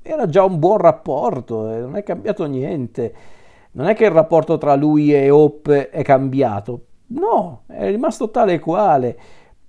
Era 0.00 0.26
già 0.26 0.44
un 0.44 0.60
buon 0.60 0.78
rapporto, 0.78 1.70
eh, 1.70 1.78
non 1.80 1.96
è 1.96 2.04
cambiato 2.04 2.44
niente. 2.44 3.14
Non 3.72 3.86
è 3.88 3.94
che 3.96 4.04
il 4.04 4.12
rapporto 4.12 4.58
tra 4.58 4.76
lui 4.76 5.12
e 5.12 5.28
Hope 5.30 5.90
è 5.90 6.02
cambiato. 6.02 6.82
No, 7.06 7.62
è 7.66 7.90
rimasto 7.90 8.30
tale 8.30 8.54
e 8.54 8.58
quale. 8.60 9.18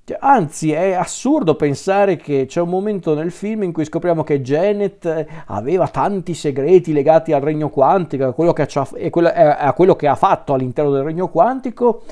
Cioè, 0.08 0.18
anzi, 0.22 0.72
è 0.72 0.94
assurdo 0.94 1.56
pensare 1.56 2.16
che 2.16 2.46
c'è 2.46 2.62
un 2.62 2.70
momento 2.70 3.16
nel 3.16 3.32
film 3.32 3.64
in 3.64 3.74
cui 3.74 3.86
scopriamo 3.86 4.24
che 4.24 4.40
Janet 4.40 5.04
eh, 5.04 5.28
aveva 5.48 5.88
tanti 5.88 6.36
segreti 6.36 6.94
legati 6.94 7.34
al 7.34 7.42
regno 7.42 7.70
quantico, 7.70 8.26
a 8.26 8.34
quello 8.34 8.54
che, 8.54 8.68
a 8.72 9.74
quello 9.74 9.96
che 9.96 10.08
ha 10.08 10.14
fatto 10.14 10.54
all'interno 10.54 10.92
del 10.92 11.02
regno 11.02 11.30
quantico 11.30 12.04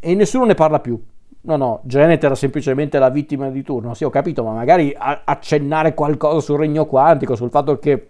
e 0.00 0.14
nessuno 0.14 0.46
ne 0.46 0.54
parla 0.54 0.80
più. 0.80 0.98
No, 1.42 1.56
no, 1.56 1.80
Janet 1.82 2.24
era 2.24 2.34
semplicemente 2.34 2.98
la 2.98 3.10
vittima 3.10 3.50
di 3.50 3.62
turno. 3.62 3.92
Sì, 3.92 4.04
ho 4.04 4.10
capito, 4.10 4.42
ma 4.42 4.52
magari 4.52 4.96
accennare 4.96 5.92
qualcosa 5.92 6.40
sul 6.40 6.58
regno 6.58 6.86
quantico, 6.86 7.36
sul 7.36 7.50
fatto 7.50 7.78
che 7.78 8.08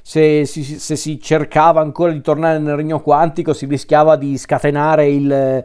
se 0.00 0.44
si, 0.46 0.62
se 0.62 0.94
si 0.94 1.20
cercava 1.20 1.80
ancora 1.80 2.12
di 2.12 2.20
tornare 2.20 2.60
nel 2.60 2.76
regno 2.76 3.00
quantico 3.00 3.52
si 3.52 3.66
rischiava 3.66 4.14
di 4.14 4.38
scatenare 4.38 5.08
il 5.08 5.64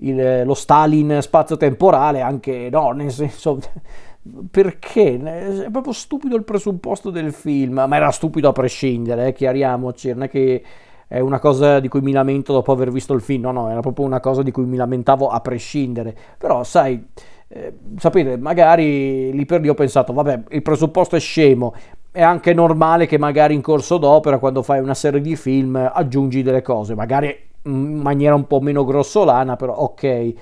il, 0.00 0.42
lo 0.44 0.54
Stalin 0.54 1.18
spazio-temporale, 1.20 2.20
anche 2.20 2.68
no, 2.70 2.90
nel 2.92 3.10
senso 3.10 3.58
perché? 4.50 5.20
È 5.64 5.70
proprio 5.70 5.92
stupido 5.92 6.36
il 6.36 6.44
presupposto 6.44 7.10
del 7.10 7.32
film, 7.32 7.84
ma 7.86 7.96
era 7.96 8.10
stupido 8.10 8.48
a 8.48 8.52
prescindere, 8.52 9.28
eh, 9.28 9.32
chiariamoci, 9.32 10.10
non 10.10 10.24
è 10.24 10.28
che 10.28 10.62
è 11.08 11.18
una 11.18 11.40
cosa 11.40 11.80
di 11.80 11.88
cui 11.88 12.00
mi 12.00 12.12
lamento 12.12 12.52
dopo 12.52 12.70
aver 12.70 12.90
visto 12.92 13.14
il 13.14 13.20
film, 13.20 13.42
no, 13.42 13.52
no, 13.52 13.70
era 13.70 13.80
proprio 13.80 14.06
una 14.06 14.20
cosa 14.20 14.42
di 14.42 14.52
cui 14.52 14.64
mi 14.64 14.76
lamentavo 14.76 15.28
a 15.28 15.40
prescindere, 15.40 16.14
però 16.38 16.62
sai, 16.62 17.04
eh, 17.48 17.74
sapete, 17.96 18.36
magari 18.36 19.32
lì 19.32 19.44
per 19.44 19.60
lì 19.60 19.68
ho 19.68 19.74
pensato, 19.74 20.12
vabbè, 20.12 20.42
il 20.50 20.62
presupposto 20.62 21.16
è 21.16 21.20
scemo, 21.20 21.74
è 22.12 22.22
anche 22.22 22.54
normale 22.54 23.06
che 23.06 23.18
magari 23.18 23.54
in 23.54 23.60
corso 23.60 23.98
d'opera, 23.98 24.38
quando 24.38 24.62
fai 24.62 24.80
una 24.80 24.94
serie 24.94 25.20
di 25.20 25.34
film, 25.34 25.76
aggiungi 25.92 26.42
delle 26.42 26.62
cose, 26.62 26.94
magari 26.94 27.48
in 27.70 28.00
maniera 28.00 28.34
un 28.34 28.46
po' 28.46 28.60
meno 28.60 28.84
grossolana, 28.84 29.56
però 29.56 29.74
ok. 29.74 30.34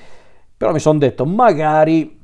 Però 0.56 0.72
mi 0.72 0.80
sono 0.80 0.98
detto, 0.98 1.24
magari 1.24 2.16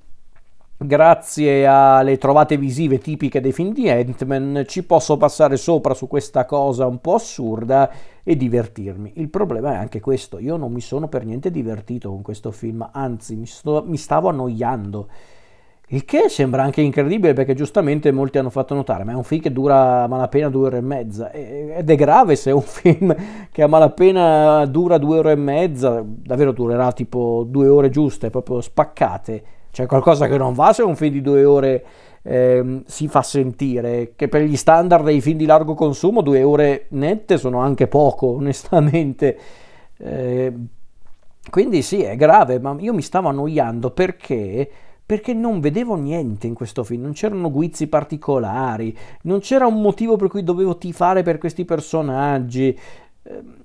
grazie 0.76 1.66
alle 1.66 2.18
trovate 2.18 2.56
visive 2.56 2.98
tipiche 2.98 3.40
dei 3.40 3.52
film 3.52 3.72
di 3.72 3.88
Ant-Man 3.88 4.64
ci 4.66 4.82
posso 4.82 5.16
passare 5.16 5.56
sopra 5.56 5.94
su 5.94 6.08
questa 6.08 6.44
cosa 6.44 6.86
un 6.86 7.00
po' 7.00 7.14
assurda 7.14 7.90
e 8.22 8.36
divertirmi. 8.36 9.12
Il 9.16 9.28
problema 9.28 9.72
è 9.72 9.76
anche 9.76 10.00
questo, 10.00 10.38
io 10.38 10.56
non 10.56 10.72
mi 10.72 10.80
sono 10.80 11.08
per 11.08 11.24
niente 11.24 11.50
divertito 11.50 12.10
con 12.10 12.22
questo 12.22 12.50
film, 12.50 12.88
anzi 12.92 13.36
mi, 13.36 13.46
sto, 13.46 13.84
mi 13.86 13.96
stavo 13.96 14.28
annoiando. 14.28 15.08
Il 15.88 16.06
che 16.06 16.30
sembra 16.30 16.62
anche 16.62 16.80
incredibile 16.80 17.34
perché 17.34 17.54
giustamente 17.54 18.10
molti 18.10 18.38
hanno 18.38 18.48
fatto 18.48 18.74
notare, 18.74 19.04
ma 19.04 19.12
è 19.12 19.14
un 19.14 19.22
film 19.22 19.42
che 19.42 19.52
dura 19.52 20.04
a 20.04 20.06
malapena 20.06 20.48
due 20.48 20.66
ore 20.66 20.78
e 20.78 20.80
mezza 20.80 21.30
ed 21.30 21.90
è 21.90 21.94
grave 21.94 22.36
se 22.36 22.50
è 22.50 22.52
un 22.54 22.62
film 22.66 23.14
che 23.52 23.62
a 23.62 23.66
malapena 23.66 24.64
dura 24.64 24.96
due 24.96 25.18
ore 25.18 25.32
e 25.32 25.36
mezza, 25.36 26.02
davvero 26.02 26.52
durerà 26.52 26.90
tipo 26.92 27.44
due 27.46 27.68
ore 27.68 27.90
giuste, 27.90 28.30
proprio 28.30 28.62
spaccate. 28.62 29.42
C'è 29.70 29.86
qualcosa 29.86 30.26
che 30.26 30.38
non 30.38 30.54
va 30.54 30.72
se 30.72 30.82
un 30.82 30.96
film 30.96 31.12
di 31.12 31.20
due 31.20 31.44
ore 31.44 31.84
eh, 32.22 32.82
si 32.86 33.08
fa 33.08 33.22
sentire, 33.22 34.12
che 34.16 34.28
per 34.28 34.42
gli 34.42 34.56
standard 34.56 35.04
dei 35.04 35.20
film 35.20 35.36
di 35.36 35.46
largo 35.46 35.74
consumo 35.74 36.22
due 36.22 36.42
ore 36.42 36.86
nette 36.90 37.36
sono 37.36 37.58
anche 37.58 37.88
poco, 37.88 38.28
onestamente. 38.28 39.38
Eh, 39.98 40.52
quindi 41.50 41.82
sì, 41.82 42.02
è 42.02 42.16
grave, 42.16 42.58
ma 42.58 42.74
io 42.78 42.94
mi 42.94 43.02
stavo 43.02 43.28
annoiando 43.28 43.90
perché 43.90 44.70
perché 45.06 45.34
non 45.34 45.60
vedevo 45.60 45.96
niente 45.96 46.46
in 46.46 46.54
questo 46.54 46.82
film, 46.82 47.02
non 47.02 47.12
c'erano 47.12 47.50
guizzi 47.50 47.86
particolari, 47.88 48.96
non 49.22 49.40
c'era 49.40 49.66
un 49.66 49.80
motivo 49.80 50.16
per 50.16 50.28
cui 50.28 50.42
dovevo 50.42 50.78
tifare 50.78 51.22
per 51.22 51.38
questi 51.38 51.64
personaggi. 51.64 52.78
Ehm, 53.22 53.56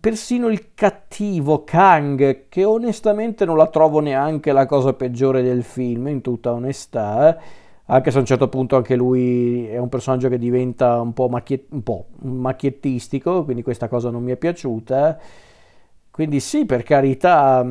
persino 0.00 0.48
il 0.48 0.74
cattivo 0.74 1.64
Kang, 1.64 2.48
che 2.48 2.64
onestamente 2.64 3.44
non 3.46 3.56
la 3.56 3.68
trovo 3.68 4.00
neanche 4.00 4.52
la 4.52 4.66
cosa 4.66 4.92
peggiore 4.92 5.42
del 5.42 5.62
film, 5.62 6.08
in 6.08 6.20
tutta 6.20 6.52
onestà, 6.52 7.38
anche 7.86 8.10
se 8.10 8.18
a 8.18 8.20
un 8.20 8.26
certo 8.26 8.48
punto 8.48 8.76
anche 8.76 8.94
lui 8.96 9.66
è 9.66 9.78
un 9.78 9.88
personaggio 9.88 10.28
che 10.28 10.36
diventa 10.38 11.00
un 11.00 11.14
po', 11.14 11.28
macchiet- 11.28 11.72
un 11.72 11.82
po 11.82 12.08
macchiettistico, 12.20 13.44
quindi 13.44 13.62
questa 13.62 13.88
cosa 13.88 14.10
non 14.10 14.22
mi 14.22 14.32
è 14.32 14.36
piaciuta. 14.36 15.18
Quindi 16.10 16.40
sì, 16.40 16.66
per 16.66 16.82
carità, 16.82 17.64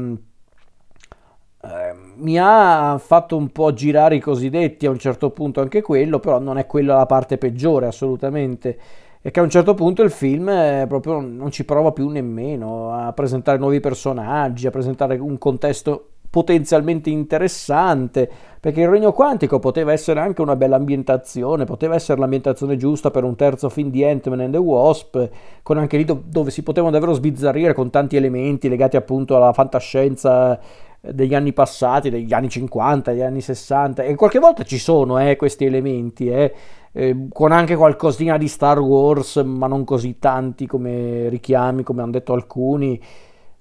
ehm, 1.62 2.14
mi 2.18 2.38
ha 2.40 2.98
fatto 2.98 3.38
un 3.38 3.50
po' 3.50 3.74
girare 3.74 4.16
i 4.16 4.20
cosiddetti 4.20 4.86
a 4.86 4.90
un 4.90 4.98
certo 5.00 5.30
punto 5.32 5.62
anche 5.62 5.82
quello, 5.82 6.20
però 6.20 6.40
non 6.40 6.58
è 6.58 6.66
quella 6.66 6.96
la 6.96 7.06
parte 7.06 7.38
peggiore 7.38 7.88
assolutamente. 7.88 8.78
E 9.22 9.32
che 9.32 9.40
a 9.40 9.44
un 9.44 9.50
certo 9.50 9.74
punto 9.74 10.04
il 10.04 10.12
film 10.12 10.48
eh, 10.50 10.86
proprio 10.88 11.20
non 11.20 11.52
ci 11.52 11.66
prova 11.66 11.92
più 11.92 12.08
nemmeno 12.10 12.94
a 12.94 13.12
presentare 13.14 13.58
nuovi 13.58 13.80
personaggi, 13.80 14.68
a 14.68 14.72
presentare 14.72 15.18
un 15.18 15.38
contesto 15.38 16.12
potenzialmente 16.30 17.10
interessante, 17.10 18.30
perché 18.60 18.82
il 18.82 18.90
regno 18.90 19.12
quantico 19.12 19.60
poteva 19.60 19.92
essere 19.92 20.20
anche 20.20 20.42
una 20.42 20.56
bella 20.56 20.76
ambientazione, 20.76 21.66
poteva 21.66 21.96
essere 21.96 22.20
l'ambientazione 22.20 22.78
giusta 22.78 23.12
per 23.12 23.24
un 23.24 23.36
terzo 23.36 23.70
film 23.70 23.90
di 23.90 24.04
Ant-Man 24.04 24.42
and 24.42 24.52
the 24.52 24.60
Wasp, 24.60 25.30
con 25.64 25.78
anche 25.78 25.98
lì 25.98 26.06
do- 26.06 26.22
dove 26.26 26.52
si 26.52 26.64
potevano 26.64 26.92
davvero 26.92 27.14
sbizzarrire 27.14 27.74
con 27.74 27.90
tanti 27.90 28.18
elementi 28.18 28.70
legati 28.70 28.98
appunto 28.98 29.36
alla 29.36 29.54
fantascienza 29.54 30.60
degli 31.00 31.36
anni 31.36 31.54
passati, 31.54 32.10
degli 32.10 32.34
anni 32.34 32.50
50, 32.50 33.12
degli 33.12 33.22
anni 33.22 33.42
60, 33.42 34.04
e 34.04 34.16
qualche 34.16 34.40
volta 34.40 34.64
ci 34.64 34.78
sono 34.78 35.20
eh, 35.20 35.36
questi 35.36 35.66
elementi, 35.66 36.30
eh, 36.30 36.54
eh, 36.92 37.28
con 37.32 37.52
anche 37.52 37.76
qualcosina 37.76 38.38
di 38.38 38.48
Star 38.48 38.80
Wars, 38.80 39.38
ma 39.38 39.68
non 39.68 39.84
così 39.84 40.18
tanti 40.20 40.66
come 40.66 41.30
richiami, 41.30 41.84
come 41.84 42.02
hanno 42.02 42.12
detto 42.12 42.34
alcuni. 42.34 43.00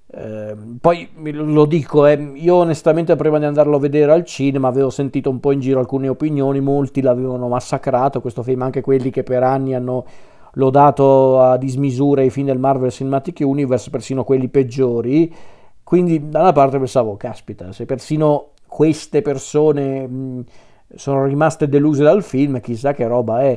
Eh, 0.09 0.57
poi 0.81 1.09
lo 1.33 1.67
dico, 1.67 2.07
eh, 2.07 2.33
io 2.35 2.55
onestamente 2.55 3.17
prima 3.17 3.39
di 3.39 3.45
andarlo 3.45 3.77
a 3.77 3.81
vedere 3.81 4.13
al 4.13 4.25
cinema 4.25 4.69
avevo 4.69 4.89
sentito 4.89 5.29
un 5.29 5.41
po' 5.41 5.53
in 5.53 5.61
giro 5.61 5.81
alcune 5.81 6.09
opinioni, 6.09 6.61
molti 6.61 7.03
l'avevano 7.03 7.49
massacrato 7.49 8.21
questo 8.21 8.43
film, 8.43 8.63
anche 8.63 8.81
quelli 8.81 9.11
che 9.11 9.23
per 9.23 9.43
anni 9.43 9.75
hanno 9.75 10.05
lodato 10.55 11.41
a 11.41 11.57
dismisura 11.59 12.23
i 12.23 12.31
film 12.31 12.47
del 12.47 12.59
Marvel 12.59 12.91
Cinematic 12.91 13.41
Universe, 13.41 13.91
persino 13.91 14.25
quelli 14.25 14.49
peggiori. 14.49 15.35
Quindi 15.87 16.29
da 16.29 16.41
una 16.41 16.53
parte 16.53 16.79
pensavo, 16.79 17.17
caspita, 17.17 17.71
se 17.71 17.85
persino 17.85 18.55
queste 18.67 19.23
persone 19.23 20.43
sono 20.93 21.25
rimaste 21.25 21.69
deluse 21.69 22.03
dal 22.03 22.25
film, 22.25 22.59
chissà 22.61 22.93
che 22.93 23.07
roba 23.07 23.43
è. 23.43 23.57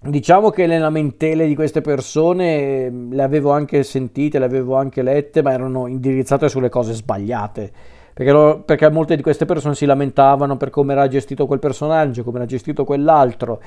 Diciamo 0.00 0.50
che 0.50 0.66
le 0.66 0.78
lamentele 0.78 1.46
di 1.46 1.54
queste 1.54 1.80
persone 1.80 2.90
le 2.90 3.22
avevo 3.22 3.52
anche 3.52 3.84
sentite, 3.84 4.38
le 4.38 4.44
avevo 4.44 4.76
anche 4.76 5.00
lette, 5.00 5.40
ma 5.40 5.52
erano 5.52 5.86
indirizzate 5.86 6.46
sulle 6.50 6.68
cose 6.68 6.92
sbagliate. 6.92 7.72
Perché, 8.12 8.30
lo, 8.30 8.60
perché 8.62 8.90
molte 8.90 9.16
di 9.16 9.22
queste 9.22 9.46
persone 9.46 9.74
si 9.74 9.86
lamentavano 9.86 10.58
per 10.58 10.68
come 10.68 10.92
era 10.92 11.08
gestito 11.08 11.46
quel 11.46 11.58
personaggio, 11.58 12.22
come 12.22 12.36
era 12.36 12.46
gestito 12.46 12.84
quell'altro, 12.84 13.62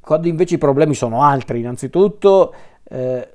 quando 0.00 0.26
invece 0.26 0.54
i 0.54 0.58
problemi 0.58 0.94
sono 0.94 1.22
altri. 1.22 1.58
Innanzitutto, 1.58 2.54
eh, 2.84 3.28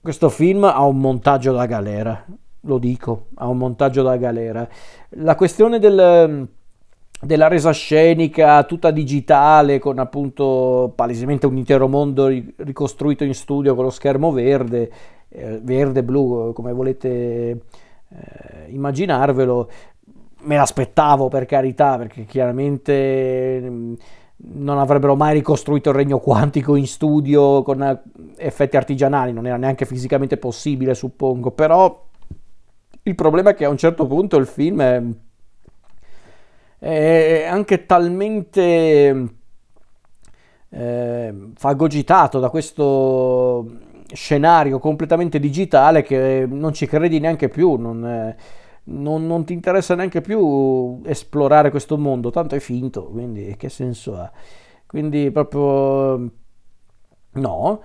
questo 0.00 0.30
film 0.30 0.64
ha 0.64 0.82
un 0.82 0.96
montaggio 0.96 1.52
da 1.52 1.66
galera, 1.66 2.24
lo 2.66 2.78
dico, 2.78 3.28
ha 3.36 3.48
un 3.48 3.58
montaggio 3.58 4.02
da 4.02 4.16
galera. 4.16 4.68
La 5.10 5.34
questione 5.34 5.78
del 5.78 6.48
della 7.18 7.48
resa 7.48 7.70
scenica 7.70 8.62
tutta 8.64 8.90
digitale 8.90 9.78
con 9.78 9.98
appunto 9.98 10.92
palesemente 10.94 11.46
un 11.46 11.56
intero 11.56 11.88
mondo 11.88 12.26
ricostruito 12.26 13.24
in 13.24 13.34
studio 13.34 13.74
con 13.74 13.84
lo 13.84 13.90
schermo 13.90 14.32
verde, 14.32 14.90
eh, 15.30 15.58
verde, 15.62 16.02
blu, 16.02 16.52
come 16.52 16.72
volete 16.72 17.08
eh, 17.08 18.66
immaginarvelo. 18.68 19.70
Me 20.42 20.56
l'aspettavo 20.56 21.28
per 21.28 21.46
carità, 21.46 21.96
perché 21.96 22.24
chiaramente 22.24 23.60
mm, 23.60 23.94
non 24.36 24.78
avrebbero 24.78 25.16
mai 25.16 25.34
ricostruito 25.34 25.88
il 25.88 25.96
regno 25.96 26.18
quantico 26.18 26.76
in 26.76 26.86
studio 26.86 27.62
con 27.62 28.02
effetti 28.36 28.76
artigianali, 28.76 29.32
non 29.32 29.46
era 29.46 29.56
neanche 29.56 29.86
fisicamente 29.86 30.36
possibile, 30.36 30.94
suppongo, 30.94 31.50
però 31.50 32.04
il 33.06 33.14
problema 33.14 33.50
è 33.50 33.54
che 33.54 33.64
a 33.64 33.68
un 33.68 33.76
certo 33.76 34.06
punto 34.06 34.36
il 34.36 34.46
film 34.46 34.80
è 34.80 35.02
è 36.78 37.46
anche 37.48 37.86
talmente 37.86 39.28
eh, 40.68 41.34
fagocitato 41.54 42.38
da 42.38 42.50
questo 42.50 43.66
scenario 44.12 44.78
completamente 44.78 45.40
digitale 45.40 46.02
che 46.02 46.46
non 46.48 46.72
ci 46.72 46.86
credi 46.86 47.18
neanche 47.18 47.48
più, 47.48 47.76
non, 47.76 48.34
non, 48.84 49.26
non, 49.26 49.44
ti 49.44 49.52
interessa 49.52 49.94
neanche 49.94 50.20
più 50.20 51.00
esplorare 51.04 51.70
questo 51.70 51.96
mondo, 51.98 52.30
tanto 52.30 52.54
è 52.54 52.60
finto, 52.60 53.06
quindi 53.06 53.56
che 53.56 53.68
senso 53.68 54.16
ha? 54.16 54.30
Quindi 54.86 55.30
proprio 55.32 56.30
no. 57.32 57.82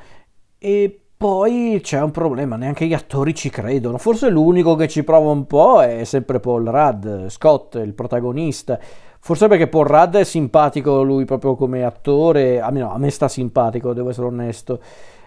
E 0.60 1.01
poi 1.22 1.80
c'è 1.84 2.02
un 2.02 2.10
problema, 2.10 2.56
neanche 2.56 2.88
gli 2.88 2.96
attori 2.96 3.36
ci 3.36 3.52
credono. 3.52 4.00
Forse 4.00 4.28
l'unico 4.28 4.74
che 4.74 4.88
ci 4.88 5.04
prova 5.04 5.30
un 5.30 5.46
po' 5.46 5.80
è 5.84 6.04
sempre 6.04 6.40
Paul 6.40 6.66
Rudd, 6.66 7.28
Scott, 7.28 7.76
il 7.76 7.94
protagonista. 7.94 8.80
Forse 9.20 9.48
perché 9.48 9.68
Paul 9.68 9.86
Rudd 9.86 10.16
è 10.16 10.24
simpatico 10.24 11.04
lui 11.04 11.26
proprio 11.26 11.54
come 11.54 11.84
attore, 11.84 12.60
a 12.60 12.72
me, 12.72 12.80
no, 12.80 12.92
a 12.92 12.98
me 12.98 13.12
sta 13.12 13.28
simpatico, 13.28 13.94
devo 13.94 14.10
essere 14.10 14.26
onesto. 14.26 14.80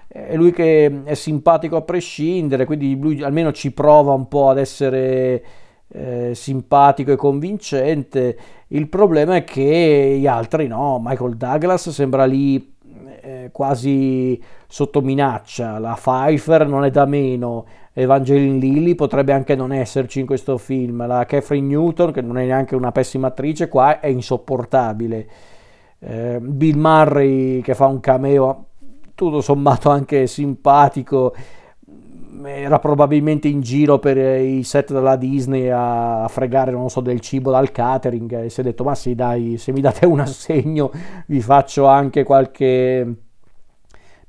È 0.09 0.35
lui 0.35 0.51
che 0.51 1.05
è 1.05 1.15
simpatico 1.15 1.77
a 1.77 1.83
prescindere, 1.83 2.65
quindi 2.65 2.99
lui 2.99 3.23
almeno 3.23 3.53
ci 3.53 3.71
prova 3.71 4.15
un 4.15 4.27
po' 4.27 4.49
ad 4.49 4.59
essere 4.59 5.45
eh, 5.87 6.33
simpatico 6.35 7.13
e 7.13 7.17
convincente. 7.17 8.39
Il 8.67 8.89
problema 8.89 9.37
è 9.37 9.45
che 9.45 10.17
gli 10.19 10.27
altri 10.27 10.67
no, 10.67 11.01
Michael 11.01 11.37
Douglas 11.37 11.89
sembra 11.91 12.25
lì 12.25 12.74
quasi 13.53 14.43
sotto 14.67 15.01
minaccia, 15.01 15.79
la 15.79 15.95
Pfeiffer 15.95 16.67
non 16.67 16.85
è 16.85 16.91
da 16.91 17.05
meno, 17.05 17.65
Evangeline 17.93 18.59
Lilly 18.59 18.95
potrebbe 18.95 19.33
anche 19.33 19.55
non 19.55 19.73
esserci 19.73 20.21
in 20.21 20.27
questo 20.27 20.59
film, 20.59 21.07
la 21.07 21.25
Catherine 21.27 21.67
Newton, 21.67 22.13
che 22.13 22.21
non 22.21 22.39
è 22.39 22.45
neanche 22.45 22.75
una 22.75 22.91
pessima 22.91 23.29
attrice, 23.29 23.69
qua 23.69 24.01
è 24.01 24.09
insopportabile. 24.09 25.29
Eh, 26.01 26.39
Bill 26.41 26.77
Murray 26.77 27.61
che 27.61 27.75
fa 27.75 27.87
un 27.87 28.01
cameo 28.01 28.67
tutto 29.15 29.41
sommato 29.41 29.91
anche 29.91 30.27
simpatico, 30.27 31.35
era 32.45 32.79
probabilmente 32.79 33.49
in 33.49 33.61
giro 33.61 33.99
per 33.99 34.17
i 34.17 34.63
set 34.63 34.93
della 34.93 35.17
Disney 35.17 35.69
a 35.71 36.27
fregare, 36.29 36.73
non 36.73 36.91
so, 36.91 37.01
del 37.01 37.21
cibo 37.21 37.51
dal 37.51 37.71
catering 37.71 38.45
e 38.45 38.51
si 38.51 38.61
è 38.61 38.63
detto, 38.63 38.85
ma 38.85 38.95
sì 38.95 39.15
dai, 39.15 39.59
se 39.59 39.73
mi 39.73 39.81
date 39.81 40.07
un 40.07 40.21
assegno 40.21 40.91
vi 41.27 41.41
faccio 41.41 41.87
anche 41.87 42.23
qualche 42.25 43.15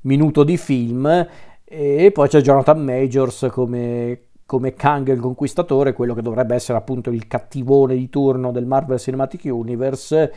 minuto 0.02 0.44
di 0.44 0.56
film 0.56 1.26
e 1.64 2.10
poi 2.12 2.28
c'è 2.28 2.40
Jonathan 2.40 2.82
Majors 2.82 3.48
come, 3.50 4.20
come 4.46 4.74
Kang 4.74 5.08
il 5.08 5.20
conquistatore, 5.20 5.92
quello 5.92 6.14
che 6.14 6.22
dovrebbe 6.22 6.54
essere 6.54 6.78
appunto 6.78 7.10
il 7.10 7.26
cattivone 7.26 7.96
di 7.96 8.08
turno 8.08 8.52
del 8.52 8.66
Marvel 8.66 8.98
Cinematic 8.98 9.44
Universe. 9.44 10.32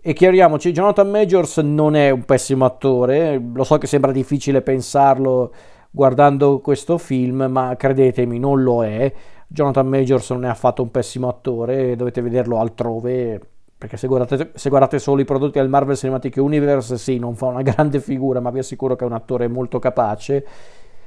E 0.00 0.12
chiariamoci, 0.12 0.70
Jonathan 0.70 1.10
Majors 1.10 1.58
non 1.58 1.96
è 1.96 2.10
un 2.10 2.24
pessimo 2.24 2.64
attore, 2.64 3.42
lo 3.52 3.64
so 3.64 3.76
che 3.76 3.88
sembra 3.88 4.12
difficile 4.12 4.62
pensarlo 4.62 5.52
guardando 5.96 6.58
questo 6.58 6.98
film, 6.98 7.46
ma 7.48 7.74
credetemi, 7.74 8.38
non 8.38 8.62
lo 8.62 8.84
è. 8.84 9.10
Jonathan 9.48 9.86
Majors 9.86 10.28
non 10.30 10.44
è 10.44 10.48
affatto 10.48 10.82
un 10.82 10.90
pessimo 10.90 11.26
attore, 11.26 11.96
dovete 11.96 12.20
vederlo 12.20 12.58
altrove 12.60 13.40
perché 13.78 13.96
se 13.96 14.06
guardate, 14.06 14.52
se 14.54 14.68
guardate, 14.68 14.98
solo 14.98 15.22
i 15.22 15.24
prodotti 15.24 15.58
del 15.58 15.70
Marvel 15.70 15.96
Cinematic 15.96 16.36
Universe, 16.36 16.98
sì, 16.98 17.18
non 17.18 17.34
fa 17.34 17.46
una 17.46 17.60
grande 17.62 18.00
figura, 18.00 18.40
ma 18.40 18.50
vi 18.50 18.58
assicuro 18.58 18.94
che 18.94 19.04
è 19.04 19.06
un 19.06 19.14
attore 19.14 19.48
molto 19.48 19.78
capace. 19.78 20.46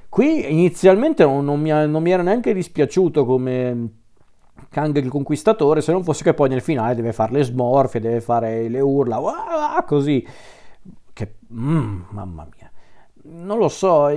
Qui 0.10 0.52
inizialmente 0.52 1.24
non, 1.24 1.46
non, 1.46 1.60
mi, 1.60 1.70
non 1.70 2.02
mi, 2.02 2.12
era 2.12 2.24
neanche 2.24 2.52
dispiaciuto 2.52 3.26
come 3.26 3.90
Kang 4.70 4.98
il 4.98 5.10
Conquistatore, 5.10 5.82
se 5.82 5.92
non 5.92 6.04
fosse 6.04 6.24
che 6.24 6.34
poi 6.34 6.50
nel 6.50 6.62
finale 6.62 6.96
deve 6.96 7.14
fare 7.14 7.34
le 7.34 7.44
smorfie, 7.44 8.00
deve 8.00 8.22
fare 8.22 8.68
le 8.68 8.80
urla, 8.80 9.20
wow, 9.20 9.86
così. 9.86 10.26
Che, 11.14 11.36
mm, 11.54 12.02
mamma 12.10 12.48
mia. 12.56 12.72
Non 13.24 13.60
lo 13.60 13.68
so, 13.68 14.10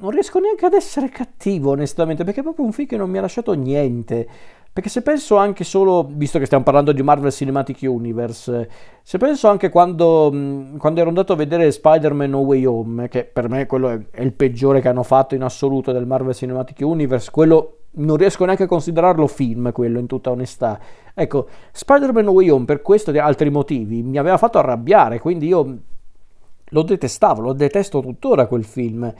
non 0.00 0.10
riesco 0.10 0.38
neanche 0.38 0.66
ad 0.66 0.74
essere 0.74 1.08
cattivo 1.08 1.70
onestamente, 1.70 2.24
perché 2.24 2.40
è 2.40 2.42
proprio 2.42 2.64
un 2.64 2.72
film 2.72 2.88
che 2.88 2.96
non 2.96 3.10
mi 3.10 3.18
ha 3.18 3.22
lasciato 3.22 3.52
niente. 3.52 4.26
Perché 4.72 4.88
se 4.88 5.02
penso 5.02 5.36
anche 5.36 5.64
solo, 5.64 6.08
visto 6.08 6.38
che 6.38 6.46
stiamo 6.46 6.62
parlando 6.62 6.92
di 6.92 7.02
Marvel 7.02 7.32
Cinematic 7.32 7.78
Universe, 7.82 8.70
se 9.02 9.18
penso 9.18 9.48
anche 9.48 9.68
quando, 9.68 10.30
quando 10.78 11.00
ero 11.00 11.08
andato 11.08 11.32
a 11.32 11.36
vedere 11.36 11.72
Spider-Man 11.72 12.30
No 12.30 12.38
Way 12.38 12.64
Home, 12.64 13.08
che 13.08 13.24
per 13.24 13.48
me 13.48 13.66
quello 13.66 13.88
è, 13.88 14.00
è, 14.10 14.22
il 14.22 14.32
peggiore 14.32 14.80
che 14.80 14.88
hanno 14.88 15.02
fatto 15.02 15.34
in 15.34 15.42
assoluto 15.42 15.90
del 15.90 16.06
Marvel 16.06 16.34
Cinematic 16.34 16.78
Universe, 16.80 17.32
quello 17.32 17.78
non 17.94 18.16
riesco 18.16 18.44
neanche 18.44 18.62
a 18.62 18.68
considerarlo 18.68 19.26
film, 19.26 19.72
quello 19.72 19.98
in 19.98 20.06
tutta 20.06 20.30
onestà. 20.30 20.78
Ecco, 21.14 21.48
Spider-Man 21.72 22.24
No 22.24 22.30
Way 22.30 22.48
Home 22.50 22.64
per 22.64 22.80
questo 22.80 23.10
e 23.10 23.18
altri 23.18 23.50
motivi 23.50 24.04
mi 24.04 24.18
aveva 24.18 24.38
fatto 24.38 24.58
arrabbiare, 24.58 25.18
quindi 25.18 25.48
io 25.48 25.78
lo 26.72 26.82
detestavo, 26.82 27.40
lo 27.40 27.52
detesto 27.52 28.00
tuttora 28.00 28.46
quel 28.46 28.62
film 28.62 29.12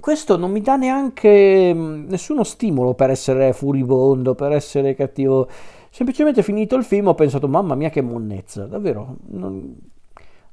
questo 0.00 0.36
non 0.36 0.50
mi 0.50 0.60
dà 0.60 0.76
neanche 0.76 1.72
mm, 1.74 2.08
nessuno 2.08 2.44
stimolo 2.44 2.94
per 2.94 3.10
essere 3.10 3.52
furibondo, 3.52 4.34
per 4.34 4.52
essere 4.52 4.94
cattivo. 4.94 5.48
Semplicemente 5.90 6.42
finito 6.42 6.76
il 6.76 6.84
film 6.84 7.08
ho 7.08 7.14
pensato, 7.14 7.48
mamma 7.48 7.74
mia 7.74 7.90
che 7.90 8.02
monnezza, 8.02 8.66
davvero, 8.66 9.16
non, 9.28 9.74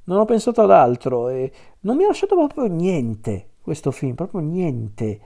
non 0.05 0.19
ho 0.19 0.25
pensato 0.25 0.61
ad 0.61 0.71
altro 0.71 1.29
e 1.29 1.51
non 1.81 1.97
mi 1.97 2.03
ha 2.03 2.07
lasciato 2.07 2.35
proprio 2.35 2.65
niente 2.67 3.49
questo 3.61 3.91
film, 3.91 4.15
proprio 4.15 4.41
niente. 4.41 5.19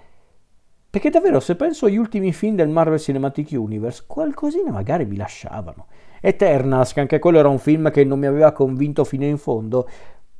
Perché 0.89 1.09
davvero, 1.09 1.39
se 1.39 1.55
penso 1.55 1.85
agli 1.85 1.97
ultimi 1.97 2.31
film 2.31 2.55
del 2.55 2.69
Marvel 2.69 2.99
Cinematic 2.99 3.49
Universe, 3.51 4.03
qualcosina 4.07 4.71
magari 4.71 5.05
mi 5.05 5.17
lasciavano. 5.17 5.87
Eternals, 6.21 6.93
che 6.93 7.01
anche 7.01 7.19
quello 7.19 7.39
era 7.39 7.49
un 7.49 7.59
film 7.59 7.91
che 7.91 8.03
non 8.03 8.19
mi 8.19 8.25
aveva 8.25 8.51
convinto 8.51 9.03
fino 9.03 9.25
in 9.25 9.37
fondo, 9.37 9.87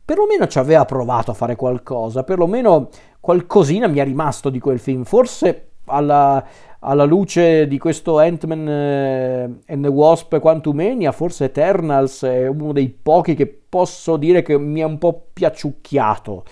perlomeno 0.05 0.47
ci 0.47 0.57
aveva 0.57 0.85
provato 0.85 1.31
a 1.31 1.33
fare 1.33 1.55
qualcosa, 1.55 2.23
perlomeno 2.23 2.89
qualcosina 3.27 3.87
mi 3.87 3.97
è 3.97 4.05
rimasto 4.05 4.49
di 4.49 4.57
quel 4.57 4.79
film. 4.79 5.03
Forse 5.03 5.71
alla, 5.87 6.41
alla 6.79 7.03
luce 7.03 7.67
di 7.67 7.77
questo 7.77 8.19
Ant-Man 8.19 8.69
eh, 8.69 9.43
and 9.67 9.83
the 9.83 9.89
Wasp 9.89 10.39
Quantumania, 10.39 11.11
forse 11.11 11.43
Eternals 11.43 12.23
è 12.23 12.47
uno 12.47 12.71
dei 12.71 12.87
pochi 12.87 13.35
che 13.35 13.45
posso 13.47 14.15
dire 14.15 14.41
che 14.43 14.57
mi 14.57 14.79
è 14.79 14.85
un 14.85 14.97
po' 14.97 15.25
piaciucchiato 15.33 16.45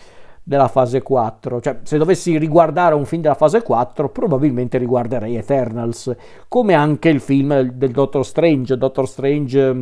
della 0.44 0.68
fase 0.68 1.02
4. 1.02 1.62
Cioè, 1.62 1.80
se 1.84 1.98
dovessi 1.98 2.38
riguardare 2.38 2.94
un 2.94 3.06
film 3.06 3.22
della 3.22 3.36
fase 3.36 3.62
4, 3.62 4.10
probabilmente 4.10 4.78
riguarderei 4.78 5.38
Eternals, 5.38 6.14
come 6.50 6.74
anche 6.74 7.08
il 7.08 7.22
film 7.22 7.58
del 7.62 7.92
Doctor 7.92 8.26
Strange, 8.26 8.78
Doctor 8.78 9.08
Strange 9.08 9.74
mm, 9.74 9.82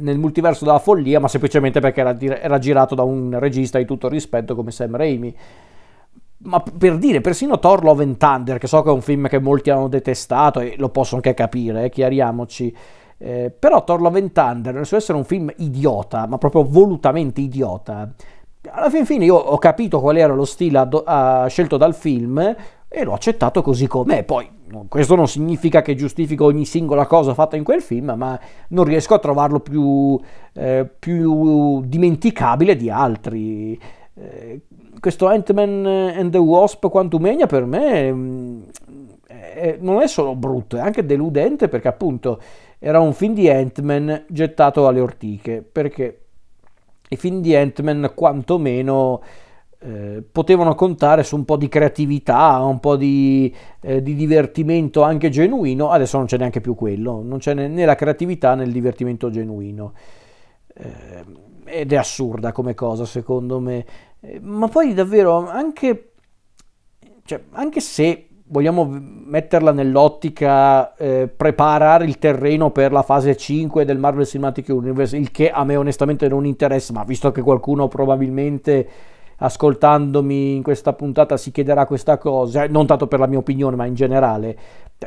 nel 0.00 0.18
multiverso 0.18 0.66
della 0.66 0.80
follia, 0.80 1.18
ma 1.18 1.28
semplicemente 1.28 1.80
perché 1.80 2.00
era, 2.00 2.14
era 2.20 2.58
girato 2.58 2.94
da 2.94 3.04
un 3.04 3.38
regista 3.38 3.78
di 3.78 3.86
tutto 3.86 4.06
rispetto 4.06 4.54
come 4.54 4.70
Sam 4.70 4.94
Raimi. 4.94 5.34
Ma 6.42 6.60
per 6.60 6.96
dire, 6.96 7.20
persino 7.20 7.58
Thor 7.58 7.84
Love 7.84 8.02
and 8.02 8.16
Thunder, 8.16 8.58
che 8.58 8.66
so 8.66 8.82
che 8.82 8.88
è 8.88 8.92
un 8.92 9.02
film 9.02 9.28
che 9.28 9.38
molti 9.38 9.68
hanno 9.68 9.88
detestato 9.88 10.60
e 10.60 10.74
lo 10.78 10.88
posso 10.88 11.16
anche 11.16 11.34
capire, 11.34 11.84
eh, 11.84 11.90
chiariamoci, 11.90 12.74
eh, 13.18 13.54
però 13.56 13.84
Thor 13.84 14.00
Love 14.00 14.18
and 14.18 14.32
Thunder, 14.32 14.72
nel 14.72 14.86
suo 14.86 14.96
essere 14.96 15.18
un 15.18 15.24
film 15.24 15.52
idiota, 15.58 16.26
ma 16.26 16.38
proprio 16.38 16.64
volutamente 16.64 17.42
idiota, 17.42 18.10
alla 18.70 18.90
fin 18.90 19.04
fine 19.04 19.24
io 19.24 19.36
ho 19.36 19.58
capito 19.58 20.00
qual 20.00 20.16
era 20.16 20.34
lo 20.34 20.44
stile 20.44 20.78
ad- 20.78 21.02
a- 21.04 21.46
scelto 21.48 21.76
dal 21.76 21.94
film 21.94 22.38
e 22.88 23.04
l'ho 23.04 23.12
accettato 23.12 23.62
così 23.62 23.86
com'è. 23.86 24.24
Poi 24.24 24.48
questo 24.88 25.14
non 25.14 25.28
significa 25.28 25.82
che 25.82 25.94
giustifico 25.94 26.44
ogni 26.44 26.64
singola 26.64 27.06
cosa 27.06 27.34
fatta 27.34 27.56
in 27.56 27.64
quel 27.64 27.82
film, 27.82 28.14
ma 28.16 28.38
non 28.68 28.84
riesco 28.84 29.14
a 29.14 29.18
trovarlo 29.18 29.60
più, 29.60 30.18
eh, 30.54 30.88
più 30.98 31.82
dimenticabile 31.84 32.76
di 32.76 32.90
altri. 32.90 33.78
Eh, 34.14 34.60
questo 35.00 35.26
Ant-Man 35.26 35.86
and 35.86 36.30
the 36.30 36.38
Wasp 36.38 36.88
Quantumania 36.88 37.46
per 37.46 37.64
me 37.64 38.12
mm, 38.12 38.62
è, 39.26 39.78
non 39.80 40.00
è 40.00 40.06
solo 40.06 40.34
brutto, 40.36 40.76
è 40.76 40.80
anche 40.80 41.04
deludente 41.04 41.68
perché 41.68 41.88
appunto 41.88 42.40
era 42.78 43.00
un 43.00 43.12
film 43.12 43.34
di 43.34 43.48
Ant-Man 43.48 44.24
gettato 44.28 44.86
alle 44.86 45.00
ortiche, 45.00 45.62
perché 45.62 46.20
i 47.08 47.16
film 47.16 47.40
di 47.40 47.54
Ant-Man 47.54 48.12
quantomeno 48.14 49.20
eh, 49.80 50.22
potevano 50.30 50.74
contare 50.74 51.22
su 51.22 51.36
un 51.36 51.44
po' 51.44 51.56
di 51.56 51.68
creatività, 51.68 52.58
un 52.58 52.80
po' 52.80 52.96
di, 52.96 53.54
eh, 53.80 54.02
di, 54.02 54.14
divertimento 54.14 55.02
anche 55.02 55.28
genuino, 55.28 55.90
adesso 55.90 56.16
non 56.16 56.26
c'è 56.26 56.38
neanche 56.38 56.60
più 56.60 56.74
quello, 56.74 57.22
non 57.22 57.38
c'è 57.38 57.54
né 57.54 57.84
la 57.84 57.94
creatività 57.94 58.54
né 58.54 58.64
il 58.64 58.72
divertimento 58.72 59.30
genuino. 59.30 59.92
Eh, 60.72 61.48
ed 61.64 61.92
è 61.92 61.96
assurda 61.96 62.52
come 62.52 62.74
cosa 62.74 63.04
secondo 63.04 63.60
me. 63.60 63.84
Eh, 64.20 64.38
ma 64.40 64.68
poi 64.68 64.94
davvero 64.94 65.48
anche, 65.48 66.12
cioè, 67.24 67.42
anche 67.52 67.80
se 67.80 68.26
vogliamo 68.50 68.86
metterla 68.88 69.72
nell'ottica 69.72 70.94
eh, 70.96 71.28
preparare 71.28 72.04
il 72.04 72.18
terreno 72.18 72.70
per 72.70 72.90
la 72.92 73.02
fase 73.02 73.36
5 73.36 73.84
del 73.84 73.98
Marvel 73.98 74.26
Cinematic 74.26 74.68
Universe, 74.68 75.16
il 75.16 75.30
che 75.30 75.50
a 75.50 75.64
me 75.64 75.76
onestamente 75.76 76.28
non 76.28 76.44
interessa, 76.44 76.92
ma 76.92 77.04
visto 77.04 77.30
che 77.30 77.42
qualcuno 77.42 77.88
probabilmente 77.88 78.88
ascoltandomi 79.42 80.56
in 80.56 80.62
questa 80.62 80.92
puntata 80.92 81.36
si 81.36 81.50
chiederà 81.50 81.86
questa 81.86 82.18
cosa, 82.18 82.66
non 82.66 82.86
tanto 82.86 83.06
per 83.06 83.20
la 83.20 83.26
mia 83.26 83.38
opinione, 83.38 83.76
ma 83.76 83.86
in 83.86 83.94
generale, 83.94 84.58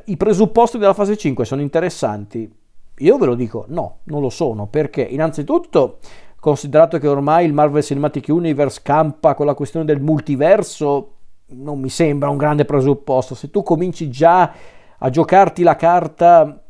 i 0.06 0.18
presupposti 0.18 0.78
della 0.78 0.94
fase 0.94 1.18
5 1.18 1.46
sono 1.46 1.62
interessanti. 1.62 2.52
Io 2.98 3.18
ve 3.18 3.26
lo 3.26 3.36
dico, 3.36 3.66
no, 3.68 4.00
non 4.06 4.22
lo 4.22 4.30
sono, 4.30 4.68
perché 4.68 5.02
innanzitutto 5.02 6.00
considerato 6.44 6.98
che 6.98 7.08
ormai 7.08 7.46
il 7.46 7.54
Marvel 7.54 7.82
Cinematic 7.82 8.28
Universe 8.28 8.82
campa 8.84 9.34
con 9.34 9.46
la 9.46 9.54
questione 9.54 9.86
del 9.86 10.02
multiverso, 10.02 11.12
non 11.52 11.80
mi 11.80 11.88
sembra 11.88 12.28
un 12.28 12.36
grande 12.36 12.66
presupposto. 12.66 13.34
Se 13.34 13.50
tu 13.50 13.64
cominci 13.64 14.10
già 14.10 14.52
a 14.98 15.10
giocarti 15.10 15.64
la 15.64 15.78
carta 15.78 16.62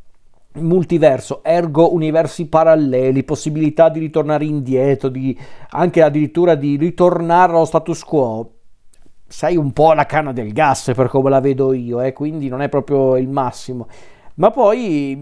multiverso, 0.58 1.44
ergo 1.44 1.92
universi 1.92 2.46
paralleli, 2.46 3.24
possibilità 3.24 3.90
di 3.90 3.98
ritornare 3.98 4.46
indietro, 4.46 5.10
di, 5.10 5.36
anche 5.72 6.04
addirittura 6.04 6.54
di 6.54 6.76
ritornare 6.76 7.54
allo 7.54 7.66
status 7.66 8.04
quo, 8.04 8.52
sei 9.26 9.58
un 9.58 9.74
po' 9.74 9.94
la 9.94 10.06
canna 10.06 10.34
del 10.34 10.54
gas 10.54 10.92
per 10.96 11.08
come 11.08 11.32
la 11.32 11.40
vedo 11.40 11.74
io, 11.74 12.00
eh? 12.00 12.14
quindi 12.14 12.48
non 12.48 12.62
è 12.62 12.70
proprio 12.70 13.18
il 13.18 13.28
massimo. 13.28 13.88
Ma 14.36 14.50
poi 14.50 15.18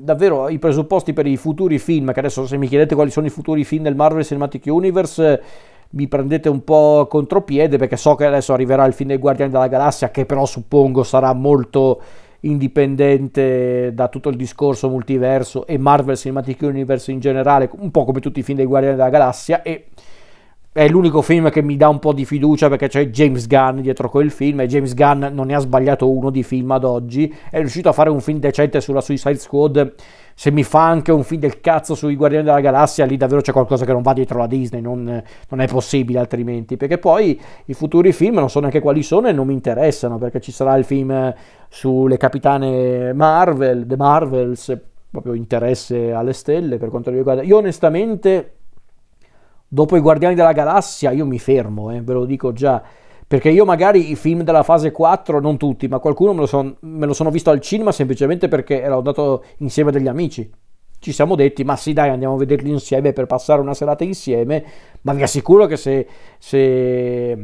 davvero 0.00 0.48
i 0.48 0.58
presupposti 0.58 1.12
per 1.12 1.26
i 1.26 1.36
futuri 1.36 1.78
film, 1.78 2.12
che 2.12 2.20
adesso 2.20 2.46
se 2.46 2.56
mi 2.56 2.68
chiedete 2.68 2.94
quali 2.94 3.10
sono 3.10 3.26
i 3.26 3.30
futuri 3.30 3.64
film 3.64 3.82
del 3.82 3.96
Marvel 3.96 4.24
Cinematic 4.24 4.64
Universe, 4.66 5.42
mi 5.90 6.08
prendete 6.08 6.48
un 6.48 6.64
po' 6.64 7.06
contropiede 7.08 7.76
perché 7.76 7.96
so 7.96 8.14
che 8.14 8.24
adesso 8.24 8.52
arriverà 8.52 8.84
il 8.86 8.92
film 8.92 9.10
dei 9.10 9.18
Guardiani 9.18 9.52
della 9.52 9.68
Galassia 9.68 10.10
che 10.10 10.26
però 10.26 10.44
suppongo 10.44 11.02
sarà 11.02 11.32
molto 11.32 12.00
indipendente 12.40 13.92
da 13.94 14.08
tutto 14.08 14.28
il 14.28 14.36
discorso 14.36 14.88
multiverso 14.88 15.66
e 15.66 15.78
Marvel 15.78 16.16
Cinematic 16.16 16.62
Universe 16.62 17.10
in 17.12 17.20
generale, 17.20 17.68
un 17.78 17.90
po' 17.90 18.04
come 18.04 18.20
tutti 18.20 18.40
i 18.40 18.42
film 18.42 18.58
dei 18.58 18.66
Guardiani 18.66 18.96
della 18.96 19.10
Galassia 19.10 19.62
e 19.62 19.86
è 20.76 20.86
l'unico 20.88 21.22
film 21.22 21.48
che 21.48 21.62
mi 21.62 21.78
dà 21.78 21.88
un 21.88 21.98
po' 21.98 22.12
di 22.12 22.26
fiducia 22.26 22.68
perché 22.68 22.88
c'è 22.88 23.06
James 23.06 23.46
Gunn 23.46 23.80
dietro 23.80 24.10
quel 24.10 24.30
film 24.30 24.60
e 24.60 24.66
James 24.66 24.92
Gunn 24.92 25.24
non 25.32 25.46
ne 25.46 25.54
ha 25.54 25.58
sbagliato 25.58 26.10
uno 26.10 26.28
di 26.28 26.42
film 26.42 26.70
ad 26.72 26.84
oggi, 26.84 27.34
è 27.50 27.60
riuscito 27.60 27.88
a 27.88 27.92
fare 27.92 28.10
un 28.10 28.20
film 28.20 28.40
decente 28.40 28.82
sulla 28.82 29.00
Suicide 29.00 29.36
Squad 29.36 29.94
se 30.34 30.50
mi 30.50 30.62
fa 30.64 30.86
anche 30.86 31.12
un 31.12 31.22
film 31.24 31.40
del 31.40 31.60
cazzo 31.60 31.94
sui 31.94 32.14
Guardiani 32.14 32.44
della 32.44 32.60
Galassia, 32.60 33.06
lì 33.06 33.16
davvero 33.16 33.40
c'è 33.40 33.52
qualcosa 33.52 33.86
che 33.86 33.92
non 33.92 34.02
va 34.02 34.12
dietro 34.12 34.36
la 34.38 34.46
Disney, 34.46 34.82
non, 34.82 35.22
non, 35.48 35.60
è 35.62 35.66
possibile 35.66 36.18
altrimenti, 36.18 36.76
perché 36.76 36.98
poi 36.98 37.40
i 37.64 37.72
futuri 37.72 38.12
film 38.12 38.34
non 38.34 38.50
so 38.50 38.60
neanche 38.60 38.80
quali 38.80 39.02
sono 39.02 39.28
e 39.28 39.32
non 39.32 39.46
mi 39.46 39.54
interessano, 39.54 40.18
perché 40.18 40.42
ci 40.42 40.52
sarà 40.52 40.76
il 40.76 40.84
film 40.84 41.32
sulle 41.70 42.18
capitane 42.18 43.14
Marvel, 43.14 43.86
The 43.86 43.96
Marvels, 43.96 44.78
proprio 45.10 45.32
interesse 45.32 46.12
alle 46.12 46.34
stelle 46.34 46.76
per 46.76 46.90
quanto 46.90 47.10
riguarda. 47.10 47.42
Io 47.42 47.56
onestamente, 47.56 48.55
dopo 49.68 49.96
i 49.96 50.00
Guardiani 50.00 50.34
della 50.34 50.52
Galassia, 50.52 51.10
io 51.10 51.26
mi 51.26 51.38
fermo, 51.38 51.90
eh, 51.90 52.00
ve 52.00 52.12
lo 52.12 52.24
dico 52.24 52.52
già 52.52 52.82
perché 53.28 53.50
io 53.50 53.64
magari 53.64 54.12
i 54.12 54.14
film 54.14 54.42
della 54.42 54.62
fase 54.62 54.92
4, 54.92 55.40
non 55.40 55.56
tutti, 55.56 55.88
ma 55.88 55.98
qualcuno 55.98 56.32
me 56.32 56.40
lo, 56.40 56.46
son, 56.46 56.76
me 56.80 57.06
lo 57.06 57.12
sono 57.12 57.30
visto 57.30 57.50
al 57.50 57.60
cinema 57.60 57.90
semplicemente 57.90 58.46
perché 58.46 58.80
ero 58.80 58.98
andato 58.98 59.42
insieme 59.58 59.90
a 59.90 59.92
degli 59.92 60.06
amici. 60.06 60.48
Ci 60.98 61.12
siamo 61.12 61.34
detti, 61.34 61.64
ma 61.64 61.74
sì 61.74 61.92
dai, 61.92 62.10
andiamo 62.10 62.34
a 62.34 62.38
vederli 62.38 62.70
insieme 62.70 63.12
per 63.12 63.26
passare 63.26 63.60
una 63.60 63.74
serata 63.74 64.04
insieme, 64.04 64.64
ma 65.02 65.12
vi 65.12 65.22
assicuro 65.22 65.66
che 65.66 65.76
se, 65.76 66.06
se, 66.38 67.36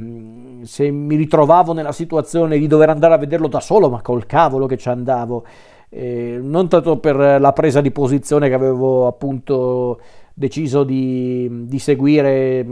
se 0.63 0.91
mi 0.91 1.17
ritrovavo 1.17 1.73
nella 1.73 1.93
situazione 1.93 2.59
di 2.59 2.69
dover 2.69 2.89
andare 2.89 3.15
a 3.15 3.19
vederlo 3.19 3.49
da 3.49 3.61
solo, 3.61 3.91
ma 3.91 4.01
col 4.03 4.25
cavolo 4.25 4.67
che 4.67 4.77
ci 4.77 4.89
andavo, 4.89 5.45
eh, 5.89 6.39
non 6.41 6.69
tanto 6.69 6.99
per 6.99 7.17
la 7.17 7.53
presa 7.53 7.81
di 7.81 7.91
posizione 7.91 8.49
che 8.49 8.55
avevo 8.55 9.09
appunto 9.09 10.01
deciso 10.35 10.85
di, 10.85 11.67
di 11.67 11.79
seguire 11.79 12.67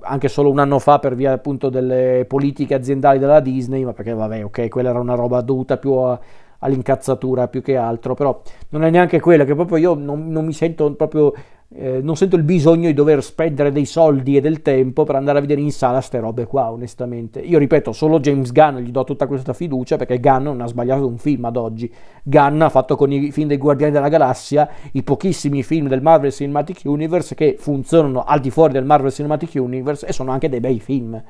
anche 0.00 0.28
solo 0.28 0.50
un 0.50 0.58
anno 0.58 0.78
fa 0.78 0.98
per 0.98 1.14
via 1.14 1.32
appunto 1.32 1.68
delle 1.68 2.24
politiche 2.26 2.74
aziendali 2.74 3.18
della 3.18 3.40
Disney, 3.40 3.84
ma 3.84 3.92
perché 3.92 4.12
vabbè, 4.12 4.44
ok, 4.44 4.68
quella 4.68 4.90
era 4.90 4.98
una 4.98 5.14
roba 5.14 5.40
dovuta 5.40 5.76
più 5.76 5.92
a, 5.92 6.18
all'incazzatura 6.58 7.48
più 7.48 7.62
che 7.62 7.76
altro, 7.76 8.14
però 8.14 8.40
non 8.70 8.84
è 8.84 8.90
neanche 8.90 9.20
quella 9.20 9.44
che 9.44 9.54
proprio 9.54 9.76
io 9.76 9.94
non, 9.94 10.28
non 10.28 10.44
mi 10.44 10.52
sento 10.52 10.92
proprio 10.94 11.32
eh, 11.74 12.00
non 12.02 12.16
sento 12.16 12.36
il 12.36 12.42
bisogno 12.42 12.86
di 12.86 12.94
dover 12.94 13.22
spendere 13.22 13.72
dei 13.72 13.86
soldi 13.86 14.36
e 14.36 14.40
del 14.40 14.60
tempo 14.62 15.04
per 15.04 15.14
andare 15.14 15.38
a 15.38 15.40
vedere 15.40 15.60
in 15.60 15.72
sala 15.72 16.00
ste 16.00 16.20
robe 16.20 16.46
qua, 16.46 16.70
onestamente. 16.70 17.40
Io 17.40 17.58
ripeto, 17.58 17.92
solo 17.92 18.20
James 18.20 18.52
Gunn 18.52 18.78
gli 18.78 18.90
do 18.90 19.04
tutta 19.04 19.26
questa 19.26 19.52
fiducia 19.52 19.96
perché 19.96 20.20
Gunn 20.20 20.42
non 20.42 20.60
ha 20.60 20.66
sbagliato 20.66 21.06
un 21.06 21.18
film 21.18 21.44
ad 21.46 21.56
oggi. 21.56 21.92
Gunn 22.22 22.60
ha 22.60 22.68
fatto 22.68 22.96
con 22.96 23.10
i 23.10 23.32
film 23.32 23.48
dei 23.48 23.56
Guardiani 23.56 23.92
della 23.92 24.08
Galassia 24.08 24.68
i 24.92 25.02
pochissimi 25.02 25.62
film 25.62 25.88
del 25.88 26.02
Marvel 26.02 26.32
Cinematic 26.32 26.82
Universe 26.84 27.34
che 27.34 27.56
funzionano 27.58 28.22
al 28.24 28.40
di 28.40 28.50
fuori 28.50 28.72
del 28.72 28.84
Marvel 28.84 29.12
Cinematic 29.12 29.52
Universe 29.54 30.06
e 30.06 30.12
sono 30.12 30.30
anche 30.30 30.48
dei 30.48 30.60
bei 30.60 30.78
film. 30.78 31.22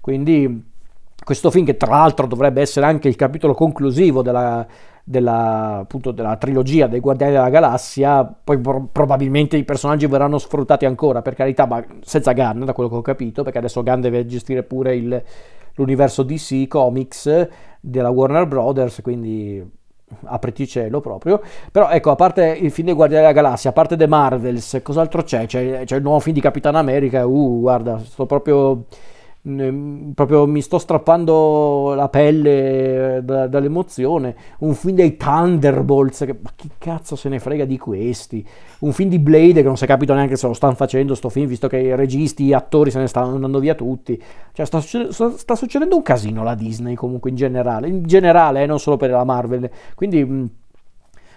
Quindi 0.00 0.76
questo 1.24 1.50
film 1.50 1.64
che 1.64 1.76
tra 1.76 1.90
l'altro 1.90 2.26
dovrebbe 2.26 2.60
essere 2.60 2.86
anche 2.86 3.08
il 3.08 3.16
capitolo 3.16 3.54
conclusivo 3.54 4.22
della 4.22 4.66
della, 5.08 5.78
appunto, 5.78 6.10
della 6.10 6.36
trilogia 6.36 6.86
dei 6.86 7.00
Guardiani 7.00 7.32
della 7.32 7.48
Galassia, 7.48 8.30
poi 8.44 8.58
pro- 8.58 8.88
probabilmente 8.92 9.56
i 9.56 9.64
personaggi 9.64 10.06
verranno 10.06 10.36
sfruttati 10.36 10.84
ancora, 10.84 11.22
per 11.22 11.34
carità, 11.34 11.66
ma 11.66 11.82
senza 12.02 12.32
Gunn, 12.34 12.64
da 12.64 12.74
quello 12.74 12.90
che 12.90 12.96
ho 12.96 13.00
capito, 13.00 13.42
perché 13.42 13.56
adesso 13.56 13.82
Gunn 13.82 14.00
deve 14.00 14.26
gestire 14.26 14.64
pure 14.64 14.94
il, 14.94 15.22
l'universo 15.76 16.22
DC 16.22 16.68
Comics 16.68 17.48
della 17.80 18.10
Warner 18.10 18.46
Brothers, 18.46 19.00
quindi 19.00 19.66
apriti 20.24 20.66
cielo 20.66 21.00
proprio. 21.00 21.40
Però 21.72 21.88
ecco, 21.88 22.10
a 22.10 22.14
parte 22.14 22.58
il 22.60 22.70
film 22.70 22.88
dei 22.88 22.94
Guardiani 22.94 23.22
della 23.22 23.34
Galassia, 23.34 23.70
a 23.70 23.72
parte 23.72 23.96
The 23.96 24.06
Marvels, 24.06 24.80
cos'altro 24.82 25.22
c'è? 25.22 25.46
C'è, 25.46 25.84
c'è 25.84 25.96
il 25.96 26.02
nuovo 26.02 26.20
film 26.20 26.34
di 26.34 26.42
Capitan 26.42 26.74
America, 26.74 27.24
uh, 27.24 27.60
guarda, 27.60 27.98
sto 27.98 28.26
proprio 28.26 28.84
proprio 30.14 30.46
mi 30.46 30.60
sto 30.60 30.78
strappando 30.78 31.94
la 31.94 32.08
pelle 32.08 33.16
eh, 33.16 33.22
da, 33.22 33.46
dall'emozione. 33.46 34.36
Un 34.58 34.74
film 34.74 34.96
dei 34.96 35.16
Thunderbolts, 35.16 36.24
che, 36.24 36.36
ma 36.40 36.50
chi 36.54 36.70
cazzo 36.76 37.16
se 37.16 37.28
ne 37.28 37.38
frega 37.38 37.64
di 37.64 37.78
questi? 37.78 38.46
Un 38.80 38.92
film 38.92 39.08
di 39.08 39.18
Blade 39.18 39.54
che 39.54 39.62
non 39.62 39.76
si 39.76 39.84
è 39.84 39.86
capito 39.86 40.14
neanche 40.14 40.36
se 40.36 40.46
lo 40.46 40.52
stanno 40.52 40.74
facendo 40.74 41.14
sto 41.14 41.28
film, 41.28 41.46
visto 41.46 41.68
che 41.68 41.78
i 41.78 41.94
registi, 41.96 42.44
gli 42.44 42.52
attori 42.52 42.90
se 42.90 42.98
ne 42.98 43.06
stanno 43.06 43.34
andando 43.34 43.58
via 43.58 43.74
tutti. 43.74 44.20
Cioè 44.52 44.66
sta, 44.66 44.80
sta 44.80 45.54
succedendo 45.54 45.96
un 45.96 46.02
casino 46.02 46.42
la 46.42 46.54
Disney 46.54 46.94
comunque 46.94 47.30
in 47.30 47.36
generale, 47.36 47.88
in 47.88 48.02
generale, 48.04 48.62
eh, 48.62 48.66
non 48.66 48.78
solo 48.78 48.96
per 48.96 49.10
la 49.10 49.24
Marvel. 49.24 49.70
Quindi... 49.94 50.66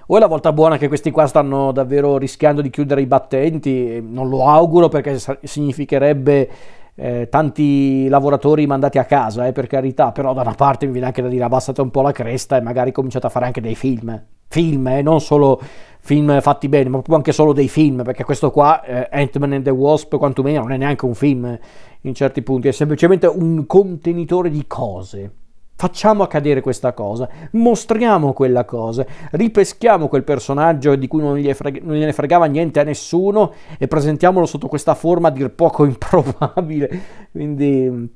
O 0.08 0.17
è 0.17 0.19
la 0.19 0.28
volta 0.28 0.52
buona 0.52 0.78
che 0.78 0.89
questi 0.89 1.10
qua 1.10 1.26
stanno 1.26 1.71
davvero 1.71 2.17
rischiando 2.17 2.62
di 2.62 2.69
chiudere 2.69 3.00
i 3.00 3.06
battenti? 3.06 4.04
Non 4.06 4.28
lo 4.28 4.45
auguro 4.45 4.89
perché 4.89 5.17
significherebbe 5.43 6.50
eh, 6.95 7.27
tanti 7.30 8.08
lavoratori 8.08 8.67
mandati 8.67 8.97
a 8.97 9.06
casa, 9.06 9.47
eh, 9.47 9.51
per 9.51 9.67
carità, 9.67 10.12
però 10.12 10.34
da 10.34 10.41
una 10.41 10.54
parte 10.54 10.86
mi 10.86 10.91
viene 10.91 11.08
anche 11.08 11.21
da 11.21 11.27
dire 11.27 11.43
abbassate 11.43 11.82
un 11.82 11.89
po' 11.89 12.01
la 12.01 12.12
cresta 12.12 12.58
e 12.58 12.62
magari 12.62 12.91
cominciate 12.91 13.27
a 13.27 13.30
fare 13.30 13.45
anche 13.45 13.62
dei 13.62 13.75
film, 13.75 14.21
film, 14.47 14.88
eh, 14.88 15.01
non 15.01 15.21
solo 15.21 15.60
film 15.99 16.41
fatti 16.41 16.67
bene, 16.67 16.89
ma 16.89 16.95
proprio 16.95 17.15
anche 17.15 17.32
solo 17.32 17.54
dei 17.54 17.69
film, 17.69 18.04
perché 18.04 18.23
questo 18.23 18.51
qua, 18.51 18.84
eh, 18.84 19.08
Ant-Man 19.12 19.54
and 19.54 19.63
the 19.63 19.69
Wasp, 19.69 20.15
quantomeno 20.17 20.62
non 20.62 20.71
è 20.71 20.77
neanche 20.77 21.06
un 21.06 21.15
film 21.15 21.58
in 22.01 22.13
certi 22.13 22.41
punti, 22.41 22.67
è 22.67 22.71
semplicemente 22.71 23.27
un 23.27 23.65
contenitore 23.65 24.49
di 24.49 24.65
cose 24.67 25.32
Facciamo 25.76 26.22
accadere 26.22 26.62
questa 26.62 26.94
cosa, 26.94 27.28
mostriamo 27.54 28.34
quella 28.34 28.66
cosa, 28.66 29.04
ripeschiamo 29.32 30.08
quel 30.08 30.24
personaggio 30.24 30.96
di 30.96 31.08
cui 31.08 31.22
non, 31.22 31.38
gli 31.38 31.52
freg- 31.54 31.82
non 31.82 31.96
gliene 31.96 32.14
fregava 32.14 32.46
niente 32.46 32.80
a 32.80 32.84
nessuno 32.84 33.52
e 33.80 33.88
presentiamolo 33.88 34.46
sotto 34.46 34.68
questa 34.68 34.94
forma 34.94 35.30
a 35.30 35.32
dir 35.32 35.50
poco 35.50 35.86
improbabile. 35.86 37.28
Quindi 37.32 38.10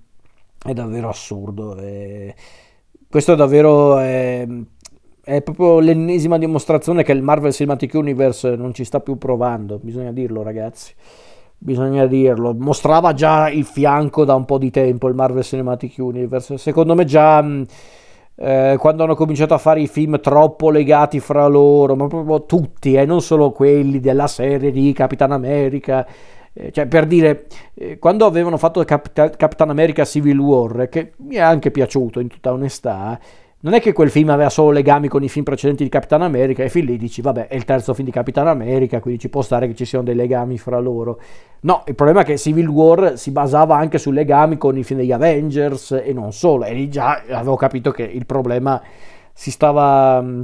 è 0.63 0.73
davvero 0.73 1.09
assurdo. 1.09 1.75
E 1.77 2.35
questo 3.09 3.33
è 3.33 3.35
davvero... 3.35 3.97
È, 3.97 4.47
è 5.25 5.41
proprio 5.41 5.79
l'ennesima 5.79 6.37
dimostrazione 6.37 7.01
che 7.01 7.11
il 7.11 7.23
Marvel 7.23 7.51
Cinematic 7.51 7.95
Universe 7.95 8.55
non 8.55 8.75
ci 8.75 8.83
sta 8.83 8.99
più 8.99 9.17
provando, 9.17 9.79
bisogna 9.81 10.11
dirlo 10.11 10.43
ragazzi 10.43 10.93
bisogna 11.57 12.05
dirlo. 12.05 12.53
Mostrava 12.57 13.13
già 13.13 13.49
il 13.49 13.65
fianco 13.65 14.25
da 14.25 14.35
un 14.35 14.45
po' 14.45 14.57
di 14.57 14.71
tempo 14.71 15.07
il 15.07 15.15
Marvel 15.15 15.43
Cinematic 15.43 15.95
Universe. 15.97 16.57
Secondo 16.57 16.95
me 16.95 17.05
già 17.05 17.41
mh, 17.41 17.65
eh, 18.35 18.75
quando 18.79 19.03
hanno 19.03 19.15
cominciato 19.15 19.53
a 19.53 19.57
fare 19.57 19.81
i 19.81 19.87
film 19.87 20.19
troppo 20.19 20.69
legati 20.69 21.19
fra 21.19 21.47
loro, 21.47 21.95
ma 21.95 22.07
proprio 22.07 22.45
tutti, 22.45 22.93
eh, 22.93 23.05
non 23.05 23.21
solo 23.21 23.51
quelli 23.51 23.99
della 23.99 24.27
serie 24.27 24.71
di 24.71 24.91
Capitan 24.93 25.31
America. 25.31 26.05
Eh, 26.53 26.71
cioè, 26.71 26.87
per 26.87 27.05
dire, 27.05 27.47
eh, 27.73 27.99
quando 27.99 28.25
avevano 28.25 28.57
fatto 28.57 28.83
Cap- 28.83 29.11
Capitan 29.11 29.69
America 29.69 30.05
Civil 30.05 30.39
War, 30.39 30.87
che 30.89 31.13
mi 31.17 31.35
è 31.35 31.41
anche 31.41 31.71
piaciuto 31.71 32.19
in 32.19 32.27
tutta 32.27 32.53
onestà, 32.53 33.19
non 33.65 33.73
è 33.73 33.81
che 33.81 33.93
quel 33.93 34.11
film 34.11 34.29
aveva 34.29 34.49
solo 34.49 34.69
legami 34.69 35.07
con 35.07 35.23
i 35.23 35.27
film 35.27 35.43
precedenti 35.43 35.83
di 35.83 35.89
Capitan 35.89 36.21
America 36.21 36.63
e 36.63 36.69
fin 36.69 36.85
lì 36.85 36.97
dici 36.97 37.21
vabbè 37.21 37.47
è 37.47 37.55
il 37.55 37.65
terzo 37.65 37.95
film 37.95 38.05
di 38.05 38.13
Capitan 38.13 38.47
America 38.47 38.99
quindi 38.99 39.19
ci 39.19 39.27
può 39.27 39.41
stare 39.41 39.65
che 39.65 39.73
ci 39.73 39.85
siano 39.85 40.05
dei 40.05 40.13
legami 40.13 40.59
fra 40.59 40.77
loro. 40.77 41.19
No 41.61 41.83
il 41.87 41.95
problema 41.95 42.21
è 42.21 42.23
che 42.23 42.37
Civil 42.37 42.67
War 42.67 43.17
si 43.17 43.31
basava 43.31 43.75
anche 43.75 43.97
su 43.97 44.11
legami 44.11 44.57
con 44.57 44.77
i 44.77 44.83
film 44.83 44.99
degli 44.99 45.11
Avengers 45.11 45.99
e 46.03 46.13
non 46.13 46.31
solo 46.31 46.65
e 46.65 46.75
lì 46.75 46.89
già 46.89 47.23
avevo 47.27 47.55
capito 47.55 47.89
che 47.89 48.03
il 48.03 48.27
problema 48.27 48.79
si 49.33 49.49
stava 49.49 50.21
mm, 50.21 50.41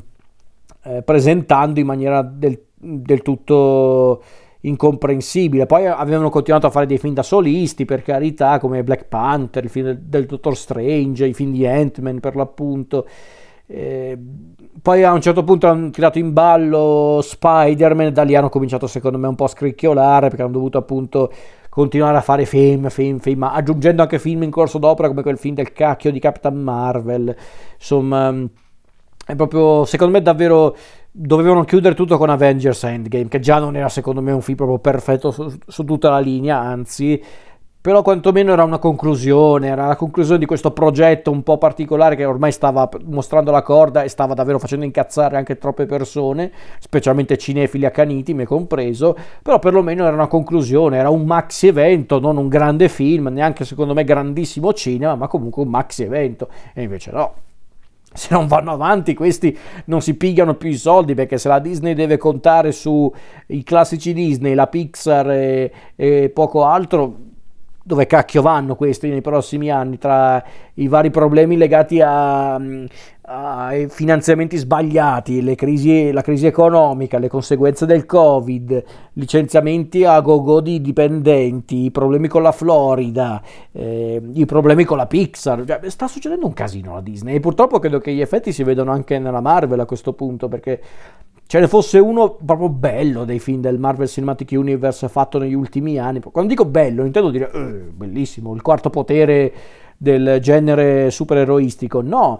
eh, 0.86 1.02
presentando 1.04 1.80
in 1.80 1.86
maniera 1.86 2.24
del, 2.24 2.60
del 2.74 3.22
tutto 3.22 4.24
incomprensibile. 4.62 5.66
Poi 5.66 5.88
avevano 5.88 6.30
continuato 6.30 6.68
a 6.68 6.70
fare 6.70 6.86
dei 6.86 6.98
film 6.98 7.14
da 7.14 7.24
solisti, 7.24 7.86
per 7.86 8.02
carità, 8.02 8.60
come 8.60 8.84
Black 8.84 9.06
Panther, 9.06 9.64
il 9.64 9.70
film 9.70 9.92
del, 9.92 10.26
Dottor 10.26 10.56
Strange, 10.56 11.26
i 11.26 11.34
film 11.34 11.52
di 11.52 11.66
Ant-Man 11.66 12.20
per 12.20 12.36
l'appunto. 12.36 13.08
Eh, 13.68 14.18
poi 14.82 15.04
a 15.04 15.14
un 15.14 15.22
certo 15.22 15.44
punto 15.44 15.68
hanno 15.68 15.90
tirato 15.92 16.20
in 16.20 16.34
ballo 16.34 17.20
Spider-Man 17.22 18.08
e 18.08 18.12
da 18.12 18.24
lì 18.24 18.36
hanno 18.36 18.50
cominciato 18.50 18.86
secondo 18.86 19.18
me 19.18 19.28
un 19.28 19.36
po' 19.36 19.46
a 19.46 19.48
scricchiolare 19.48 20.28
perché 20.28 20.42
hanno 20.42 20.52
dovuto 20.52 20.78
appunto 20.78 21.32
continuare 21.70 22.18
a 22.18 22.22
fare 22.22 22.46
film, 22.46 22.90
film, 22.90 23.20
film, 23.20 23.44
aggiungendo 23.44 24.02
anche 24.02 24.20
film 24.20 24.44
in 24.44 24.52
corso 24.52 24.78
d'opera 24.78 25.08
come 25.08 25.22
quel 25.22 25.38
film 25.38 25.56
del 25.56 25.72
cacchio 25.72 26.12
di 26.12 26.20
Captain 26.20 26.58
Marvel. 26.58 27.34
Insomma, 27.78 28.36
è 29.26 29.36
proprio 29.36 29.86
secondo 29.86 30.14
me 30.14 30.22
davvero 30.22 30.76
dovevano 31.12 31.66
chiudere 31.66 31.94
tutto 31.94 32.18
con 32.18 32.30
Avengers 32.30 32.84
Endgame, 32.84 33.28
che 33.28 33.40
già 33.40 33.60
non 33.60 33.76
era 33.76 33.90
secondo 33.90 34.22
me 34.22 34.32
un 34.32 34.42
film 34.42 34.58
proprio 34.58 34.80
perfetto 34.80 35.32
su, 35.32 35.52
su 35.68 35.84
tutta 35.84 36.10
la 36.10 36.20
linea, 36.20 36.60
anzi, 36.60 37.22
però 37.82 38.04
quantomeno 38.04 38.54
era 38.54 38.64
una 38.64 38.78
conclusione, 38.78 39.68
era 39.68 39.88
la 39.88 39.96
conclusione 39.96 40.38
di 40.40 40.46
questo 40.46 40.72
progetto 40.72 41.32
un 41.32 41.42
po' 41.42 41.58
particolare 41.58 42.16
che 42.16 42.26
ormai 42.26 42.52
stava 42.52 42.88
mostrando 43.06 43.50
la 43.50 43.64
corda 43.64 44.04
e 44.04 44.08
stava 44.08 44.36
davvero 44.36 44.60
facendo 44.60 44.86
incazzare 44.86 45.36
anche 45.36 45.58
troppe 45.58 45.88
persone, 45.88 46.52
specialmente 46.80 47.38
cinefili 47.38 47.86
accaniti, 47.86 48.36
me 48.36 48.46
compreso, 48.46 49.18
però 49.42 49.58
perlomeno 49.60 50.06
era 50.06 50.16
una 50.16 50.28
conclusione, 50.28 50.98
era 50.98 51.10
un 51.10 51.26
maxi 51.26 51.68
evento, 51.68 52.20
non 52.20 52.38
un 52.38 52.48
grande 52.48 52.88
film, 52.88 53.28
neanche 53.28 53.66
secondo 53.66 53.94
me 53.96 54.04
grandissimo 54.04 54.72
cinema, 54.74 55.16
ma 55.16 55.28
comunque 55.28 55.64
un 55.64 55.70
maxi 55.70 56.04
evento, 56.04 56.50
e 56.74 56.84
invece 56.84 57.12
no 57.12 57.34
se 58.14 58.28
non 58.32 58.48
vanno 58.48 58.72
avanti 58.72 59.14
questi 59.14 59.58
non 59.86 60.02
si 60.02 60.16
pigliano 60.16 60.56
più 60.56 60.70
i 60.70 60.76
soldi 60.76 61.14
perché 61.14 61.38
se 61.38 61.48
la 61.48 61.60
Disney 61.60 61.94
deve 61.94 62.18
contare 62.18 62.72
sui 62.72 63.12
classici 63.64 64.14
Disney, 64.14 64.54
la 64.54 64.68
Pixar 64.68 65.32
e, 65.32 65.72
e 65.96 66.30
poco 66.30 66.66
altro, 66.66 67.16
dove 67.84 68.06
cacchio 68.06 68.42
vanno 68.42 68.76
questi 68.76 69.10
nei 69.10 69.22
prossimi 69.22 69.72
anni 69.72 69.98
tra 69.98 70.44
i 70.76 70.88
vari 70.88 71.10
problemi 71.10 71.58
legati 71.58 72.02
a, 72.02 72.60
ai 73.24 73.88
finanziamenti 73.88 74.58
sbagliati, 74.58 75.56
crisi, 75.56 76.12
la 76.12 76.22
crisi 76.22 76.48
economica, 76.48 77.20
le 77.20 77.28
conseguenze 77.28 77.86
del 77.86 78.06
Covid, 78.06 78.84
licenziamenti 79.14 80.04
a 80.04 80.20
go-go 80.22 80.60
di 80.60 80.82
dipendenti, 80.82 81.86
i 81.86 81.92
problemi 81.92 82.28
con 82.28 82.42
la 82.42 82.52
Florida, 82.52 83.42
eh, 83.72 84.22
i 84.34 84.46
problemi 84.46 84.86
con 84.86 84.98
la 84.98 85.06
Pixar. 85.06 85.64
Cioè, 85.66 85.90
sta 85.90 86.08
succedendo 86.08 86.48
un 86.48 86.54
casino 86.54 86.94
alla 86.94 87.02
Disney 87.02 87.36
e 87.36 87.40
purtroppo 87.40 87.80
credo 87.80 88.00
che 88.00 88.12
gli 88.12 88.22
effetti 88.22 88.52
si 88.52 88.64
vedano 88.64 88.92
anche 88.92 89.20
nella 89.20 89.42
Marvel 89.42 89.80
a 89.80 89.86
questo 89.86 90.14
punto 90.14 90.48
perché 90.48 90.82
ce 91.46 91.60
ne 91.60 91.68
fosse 91.68 92.00
uno 92.00 92.38
proprio 92.44 92.70
bello 92.70 93.24
dei 93.24 93.40
film 93.40 93.62
del 93.62 93.78
Marvel 93.78 94.08
Cinematic 94.08 94.52
Universe 94.54 95.08
fatto 95.10 95.38
negli 95.38 95.54
ultimi 95.54 96.00
anni. 96.00 96.22
Quando 96.22 96.50
dico 96.50 96.66
bello, 96.66 97.06
intendo 97.06 97.30
dire 97.30 97.52
eh, 97.52 97.60
bellissimo, 97.94 98.54
il 98.56 98.62
quarto 98.62 98.90
potere 98.90 99.54
del 100.02 100.40
genere 100.42 101.12
supereroistico. 101.12 102.02
No, 102.02 102.40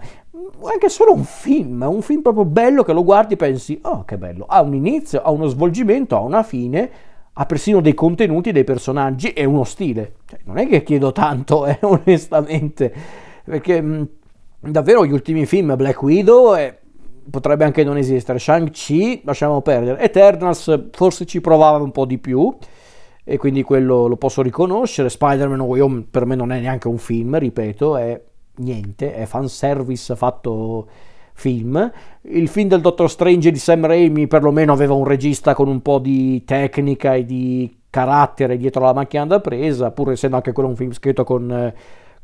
anche 0.64 0.88
solo 0.88 1.12
un 1.12 1.24
film, 1.24 1.86
un 1.88 2.02
film 2.02 2.22
proprio 2.22 2.44
bello 2.44 2.82
che 2.82 2.92
lo 2.92 3.04
guardi 3.04 3.34
e 3.34 3.36
pensi, 3.36 3.78
oh 3.82 4.04
che 4.04 4.18
bello, 4.18 4.44
ha 4.48 4.60
un 4.62 4.74
inizio, 4.74 5.22
ha 5.22 5.30
uno 5.30 5.46
svolgimento, 5.46 6.16
ha 6.16 6.20
una 6.20 6.42
fine, 6.42 6.90
ha 7.32 7.46
persino 7.46 7.80
dei 7.80 7.94
contenuti, 7.94 8.52
dei 8.52 8.64
personaggi 8.64 9.32
e 9.32 9.44
uno 9.44 9.64
stile. 9.64 10.14
Cioè, 10.26 10.40
non 10.44 10.58
è 10.58 10.66
che 10.66 10.82
chiedo 10.82 11.12
tanto, 11.12 11.66
eh, 11.66 11.78
onestamente, 11.82 12.92
perché 13.44 13.80
mh, 13.80 14.08
davvero 14.60 15.04
gli 15.04 15.12
ultimi 15.12 15.46
film, 15.46 15.74
Black 15.76 16.02
Widow... 16.02 16.54
È, 16.54 16.80
potrebbe 17.30 17.64
anche 17.64 17.84
non 17.84 17.96
esistere. 17.96 18.38
Shang-Chi, 18.38 19.22
lasciamo 19.24 19.60
perdere. 19.60 20.00
Eternals 20.00 20.88
forse 20.90 21.24
ci 21.24 21.40
provava 21.40 21.78
un 21.78 21.92
po' 21.92 22.04
di 22.04 22.18
più 22.18 22.54
e 23.24 23.36
quindi 23.36 23.62
quello 23.62 24.06
lo 24.06 24.16
posso 24.16 24.42
riconoscere. 24.42 25.08
Spider-Man 25.08 25.60
Way 25.60 25.80
Home 25.80 26.06
per 26.10 26.26
me 26.26 26.34
non 26.34 26.52
è 26.52 26.60
neanche 26.60 26.88
un 26.88 26.98
film, 26.98 27.38
ripeto, 27.38 27.96
è 27.96 28.20
niente, 28.56 29.14
è 29.14 29.24
fanservice 29.26 30.14
fatto 30.16 30.86
film. 31.34 31.90
Il 32.22 32.48
film 32.48 32.68
del 32.68 32.80
Doctor 32.80 33.10
Strange 33.10 33.50
di 33.50 33.58
Sam 33.58 33.86
Raimi 33.86 34.26
perlomeno 34.26 34.72
aveva 34.72 34.94
un 34.94 35.04
regista 35.04 35.54
con 35.54 35.68
un 35.68 35.80
po' 35.80 35.98
di 35.98 36.44
tecnica 36.44 37.14
e 37.14 37.24
di 37.24 37.78
carattere 37.90 38.56
dietro 38.56 38.84
la 38.84 38.92
macchina 38.92 39.26
da 39.26 39.40
presa, 39.40 39.90
pur 39.90 40.12
essendo 40.12 40.36
anche 40.36 40.52
quello 40.52 40.68
un 40.68 40.76
film 40.76 40.92
scritto 40.92 41.24
con, 41.24 41.72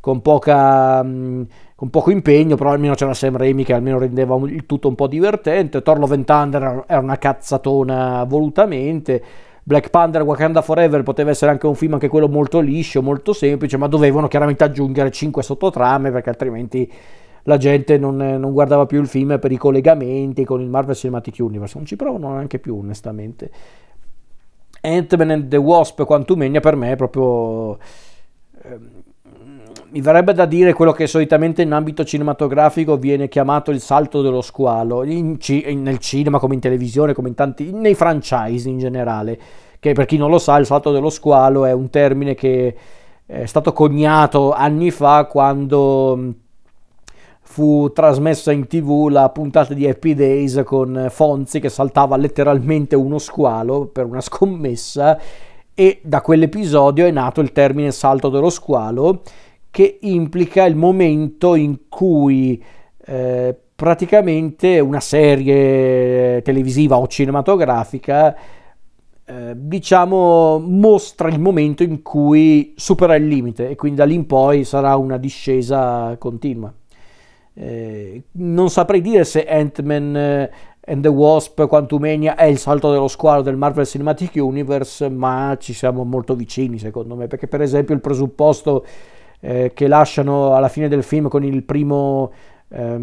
con 0.00 0.22
poca... 0.22 1.02
Mh, 1.02 1.46
con 1.78 1.90
poco 1.90 2.10
impegno, 2.10 2.56
però 2.56 2.72
almeno 2.72 2.94
c'era 2.94 3.14
Sam 3.14 3.36
Raimi 3.36 3.62
che 3.62 3.72
almeno 3.72 4.00
rendeva 4.00 4.34
il 4.46 4.66
tutto 4.66 4.88
un 4.88 4.96
po' 4.96 5.06
divertente. 5.06 5.80
And 5.80 6.24
Thunder 6.24 6.82
era 6.88 6.98
una 6.98 7.18
cazzatona 7.18 8.24
volutamente. 8.24 9.22
Black 9.68 9.90
Panther 9.90 10.22
Wakanda 10.22 10.62
Forever 10.62 11.02
poteva 11.02 11.28
essere 11.28 11.50
anche 11.50 11.66
un 11.66 11.74
film, 11.74 11.92
anche 11.92 12.08
quello 12.08 12.26
molto 12.26 12.58
liscio, 12.58 13.02
molto 13.02 13.34
semplice, 13.34 13.76
ma 13.76 13.86
dovevano 13.86 14.26
chiaramente 14.26 14.64
aggiungere 14.64 15.10
5 15.10 15.42
sottotrame 15.42 16.10
perché 16.10 16.30
altrimenti 16.30 16.90
la 17.42 17.58
gente 17.58 17.98
non, 17.98 18.16
non, 18.16 18.50
guardava 18.52 18.86
più 18.86 18.98
il 18.98 19.06
film 19.06 19.38
per 19.38 19.52
i 19.52 19.58
collegamenti 19.58 20.42
con 20.46 20.62
il 20.62 20.70
Marvel 20.70 20.94
Cinematic 20.94 21.36
Universe. 21.40 21.76
Non 21.76 21.84
ci 21.84 21.96
provano 21.96 22.32
neanche 22.32 22.58
più, 22.58 22.78
onestamente. 22.78 23.50
Ant-Man 24.80 25.30
and 25.30 25.48
the 25.48 25.58
Wasp 25.58 26.02
Quantumania 26.02 26.60
per 26.60 26.74
me 26.74 26.92
è 26.92 26.96
proprio... 26.96 27.76
Mi 29.90 30.02
verrebbe 30.02 30.34
da 30.34 30.44
dire 30.44 30.74
quello 30.74 30.92
che 30.92 31.06
solitamente 31.06 31.62
in 31.62 31.72
ambito 31.72 32.04
cinematografico 32.04 32.98
viene 32.98 33.26
chiamato 33.26 33.70
il 33.70 33.80
salto 33.80 34.20
dello 34.20 34.42
squalo, 34.42 35.02
ci, 35.38 35.74
nel 35.76 35.98
cinema 35.98 36.38
come 36.38 36.54
in 36.54 36.60
televisione, 36.60 37.14
come 37.14 37.28
in 37.28 37.34
tanti, 37.34 37.72
nei 37.72 37.94
franchise 37.94 38.68
in 38.68 38.78
generale, 38.78 39.38
che 39.80 39.94
per 39.94 40.04
chi 40.04 40.18
non 40.18 40.28
lo 40.28 40.38
sa 40.38 40.58
il 40.58 40.66
salto 40.66 40.92
dello 40.92 41.08
squalo 41.08 41.64
è 41.64 41.72
un 41.72 41.88
termine 41.88 42.34
che 42.34 42.76
è 43.24 43.46
stato 43.46 43.72
cognato 43.72 44.52
anni 44.52 44.90
fa 44.90 45.24
quando 45.24 46.34
fu 47.40 47.90
trasmessa 47.90 48.52
in 48.52 48.66
tv 48.66 49.08
la 49.08 49.30
puntata 49.30 49.72
di 49.72 49.88
Happy 49.88 50.12
Days 50.12 50.60
con 50.66 51.06
Fonzi 51.08 51.60
che 51.60 51.70
saltava 51.70 52.16
letteralmente 52.18 52.94
uno 52.94 53.16
squalo 53.16 53.86
per 53.86 54.04
una 54.04 54.20
scommessa 54.22 55.18
e 55.72 56.00
da 56.02 56.20
quell'episodio 56.20 57.06
è 57.06 57.10
nato 57.10 57.40
il 57.40 57.52
termine 57.52 57.90
salto 57.90 58.28
dello 58.28 58.50
squalo 58.50 59.22
che 59.70 59.98
implica 60.02 60.64
il 60.64 60.76
momento 60.76 61.54
in 61.54 61.88
cui 61.88 62.62
eh, 63.04 63.56
praticamente 63.74 64.80
una 64.80 65.00
serie 65.00 66.42
televisiva 66.42 66.98
o 66.98 67.06
cinematografica 67.06 68.36
eh, 69.24 69.52
diciamo 69.54 70.58
mostra 70.58 71.28
il 71.28 71.38
momento 71.38 71.82
in 71.82 72.02
cui 72.02 72.72
supera 72.76 73.14
il 73.14 73.26
limite 73.26 73.68
e 73.68 73.76
quindi 73.76 73.98
da 73.98 74.04
lì 74.04 74.14
in 74.14 74.26
poi 74.26 74.64
sarà 74.64 74.96
una 74.96 75.18
discesa 75.18 76.16
continua. 76.18 76.72
Eh, 77.52 78.22
non 78.32 78.70
saprei 78.70 79.00
dire 79.00 79.24
se 79.24 79.44
Ant-Man 79.44 80.16
eh, 80.16 80.50
and 80.86 81.02
the 81.02 81.08
Wasp 81.08 81.66
Quantumania 81.66 82.36
è 82.36 82.44
il 82.44 82.56
salto 82.56 82.90
dello 82.90 83.08
squalo 83.08 83.42
del 83.42 83.56
Marvel 83.56 83.86
Cinematic 83.86 84.36
Universe, 84.36 85.08
ma 85.10 85.54
ci 85.60 85.74
siamo 85.74 86.04
molto 86.04 86.34
vicini 86.34 86.78
secondo 86.78 87.14
me, 87.14 87.26
perché 87.26 87.46
per 87.46 87.60
esempio 87.60 87.94
il 87.94 88.00
presupposto 88.00 88.84
eh, 89.40 89.72
che 89.74 89.86
lasciano 89.86 90.54
alla 90.54 90.68
fine 90.68 90.88
del 90.88 91.02
film 91.02 91.28
con 91.28 91.44
il 91.44 91.62
primo 91.62 92.32
eh, 92.68 93.00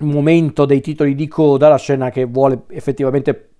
momento 0.00 0.64
dei 0.64 0.80
titoli 0.80 1.14
di 1.14 1.28
coda, 1.28 1.68
la 1.68 1.78
scena 1.78 2.10
che 2.10 2.24
vuole 2.24 2.62
effettivamente 2.68 3.51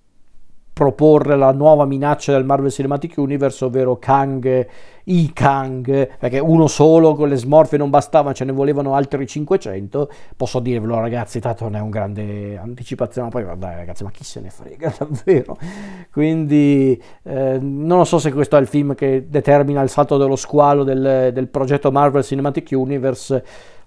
proporre 0.73 1.37
la 1.37 1.53
nuova 1.53 1.85
minaccia 1.85 2.33
del 2.33 2.45
Marvel 2.45 2.71
Cinematic 2.71 3.19
Universe, 3.19 3.65
ovvero 3.65 3.99
Kang, 3.99 4.67
i 5.05 5.33
Kang, 5.33 6.17
perché 6.19 6.39
uno 6.39 6.67
solo 6.67 7.15
con 7.15 7.29
le 7.29 7.37
smorfie 7.37 7.77
non 7.77 7.91
bastava, 7.91 8.33
ce 8.33 8.45
ne 8.45 8.53
volevano 8.53 8.95
altri 8.95 9.27
500. 9.27 10.11
Posso 10.35 10.61
dirvelo, 10.61 10.99
ragazzi, 10.99 11.41
tanto 11.41 11.65
non 11.65 11.77
è 11.77 11.81
un 11.81 11.91
grande 11.91 12.57
anticipazione, 12.57 13.29
ma 13.29 13.41
poi 13.41 13.59
dai, 13.59 13.77
ragazzi, 13.77 14.03
ma 14.03 14.11
chi 14.11 14.25
se 14.25 14.41
ne 14.41 14.49
frega 14.49 14.95
davvero? 14.99 15.59
Quindi 16.11 17.01
eh, 17.25 17.59
non 17.61 18.07
so 18.07 18.19
se 18.19 18.33
questo 18.33 18.57
è 18.57 18.61
il 18.61 18.67
film 18.67 18.95
che 18.95 19.27
determina 19.29 19.83
il 19.83 19.91
salto 19.91 20.17
dello 20.17 20.37
squalo 20.37 20.85
del, 20.85 21.31
del 21.35 21.49
progetto 21.49 21.93
Marvel 21.93 22.25
Cinematic 22.25 22.71
Universe 22.73 23.45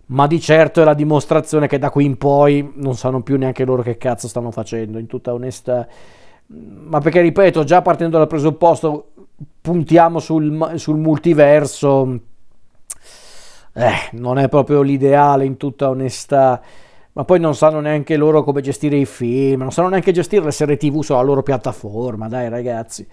ma 0.07 0.27
di 0.27 0.39
certo 0.39 0.81
è 0.81 0.83
la 0.83 0.93
dimostrazione 0.93 1.65
che 1.65 1.79
da 1.79 1.89
qui 1.89 2.05
in 2.05 2.17
poi 2.17 2.73
non 2.75 2.95
sanno 2.95 3.23
più 3.23 3.37
neanche 3.39 3.65
loro 3.65 3.81
che 3.81 3.97
cazzo 3.97 4.27
stanno 4.27 4.51
facendo, 4.51 4.99
in 4.99 5.07
tutta 5.07 5.33
onestà 5.33 5.87
ma 6.47 6.99
perché 6.99 7.21
ripeto, 7.21 7.63
già 7.63 7.81
partendo 7.81 8.17
dal 8.17 8.27
presupposto 8.27 9.11
puntiamo 9.61 10.19
sul, 10.19 10.73
sul 10.75 10.97
multiverso, 10.97 12.19
eh, 13.73 13.93
non 14.11 14.37
è 14.37 14.47
proprio 14.47 14.81
l'ideale 14.81 15.45
in 15.45 15.57
tutta 15.57 15.89
onestà. 15.89 16.61
Ma 17.13 17.23
poi 17.23 17.39
non 17.39 17.55
sanno 17.55 17.79
neanche 17.79 18.17
loro 18.17 18.43
come 18.43 18.59
gestire 18.59 18.97
i 18.97 19.05
film, 19.05 19.61
non 19.61 19.71
sanno 19.71 19.87
neanche 19.87 20.11
gestire 20.11 20.43
le 20.43 20.51
serie 20.51 20.75
TV 20.75 21.01
sulla 21.01 21.21
loro 21.21 21.43
piattaforma, 21.43 22.27
dai 22.27 22.49
ragazzi, 22.49 23.07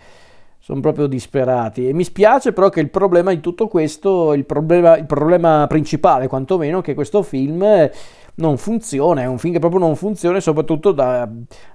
sono 0.58 0.80
proprio 0.80 1.06
disperati. 1.06 1.88
E 1.88 1.92
mi 1.92 2.02
spiace 2.02 2.52
però 2.52 2.68
che 2.68 2.80
il 2.80 2.90
problema 2.90 3.32
di 3.32 3.38
tutto 3.38 3.68
questo, 3.68 4.32
il 4.32 4.44
problema, 4.44 4.96
il 4.96 5.06
problema 5.06 5.66
principale 5.68 6.26
quantomeno, 6.26 6.80
che 6.80 6.94
questo 6.94 7.22
film 7.22 7.64
non 8.34 8.56
funziona, 8.56 9.22
è 9.22 9.26
un 9.26 9.38
film 9.38 9.52
che 9.52 9.58
proprio 9.58 9.80
non 9.80 9.94
funziona, 9.94 10.40
soprattutto 10.40 10.92
da, 10.92 11.28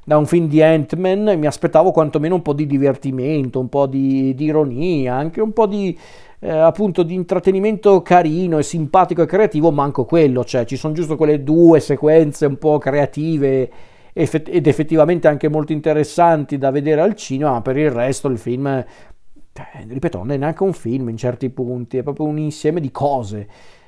da 0.03 0.17
un 0.17 0.25
film 0.25 0.47
di 0.47 0.61
Ant-Man 0.61 1.37
mi 1.37 1.45
aspettavo 1.45 1.91
quantomeno 1.91 2.35
un 2.35 2.41
po' 2.41 2.53
di 2.53 2.65
divertimento, 2.65 3.59
un 3.59 3.69
po' 3.69 3.85
di, 3.85 4.33
di 4.33 4.45
ironia, 4.45 5.13
anche 5.13 5.39
un 5.39 5.53
po' 5.53 5.67
di, 5.67 5.97
eh, 6.39 6.49
appunto 6.49 7.03
di 7.03 7.13
intrattenimento 7.13 8.01
carino 8.01 8.57
e 8.57 8.63
simpatico 8.63 9.21
e 9.21 9.27
creativo, 9.27 9.71
manco 9.71 10.05
quello, 10.05 10.43
cioè 10.43 10.65
ci 10.65 10.77
sono 10.77 10.93
giusto 10.93 11.15
quelle 11.15 11.43
due 11.43 11.79
sequenze 11.79 12.47
un 12.47 12.57
po' 12.57 12.79
creative 12.79 13.71
ed 14.13 14.65
effettivamente 14.65 15.27
anche 15.27 15.47
molto 15.47 15.73
interessanti 15.73 16.57
da 16.57 16.71
vedere 16.71 17.01
al 17.01 17.13
cinema, 17.13 17.51
ma 17.51 17.61
per 17.61 17.77
il 17.77 17.91
resto 17.91 18.27
il 18.29 18.39
film, 18.39 18.65
eh, 18.65 18.85
ripeto, 19.87 20.17
non 20.17 20.31
è 20.31 20.37
neanche 20.37 20.63
un 20.63 20.73
film 20.73 21.09
in 21.09 21.17
certi 21.17 21.51
punti, 21.51 21.97
è 21.97 22.03
proprio 22.03 22.25
un 22.25 22.39
insieme 22.39 22.79
di 22.79 22.89
cose 22.89 23.47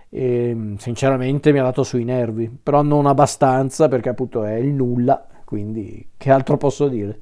e 0.09 0.75
sinceramente 0.77 1.51
mi 1.51 1.59
ha 1.59 1.63
dato 1.63 1.83
sui 1.83 2.03
nervi, 2.03 2.49
però 2.49 2.81
non 2.81 3.05
abbastanza 3.05 3.87
perché 3.87 4.09
appunto 4.09 4.43
è 4.43 4.53
il 4.55 4.73
nulla, 4.73 5.25
quindi 5.45 6.09
che 6.17 6.31
altro 6.31 6.57
posso 6.57 6.87
dire? 6.87 7.19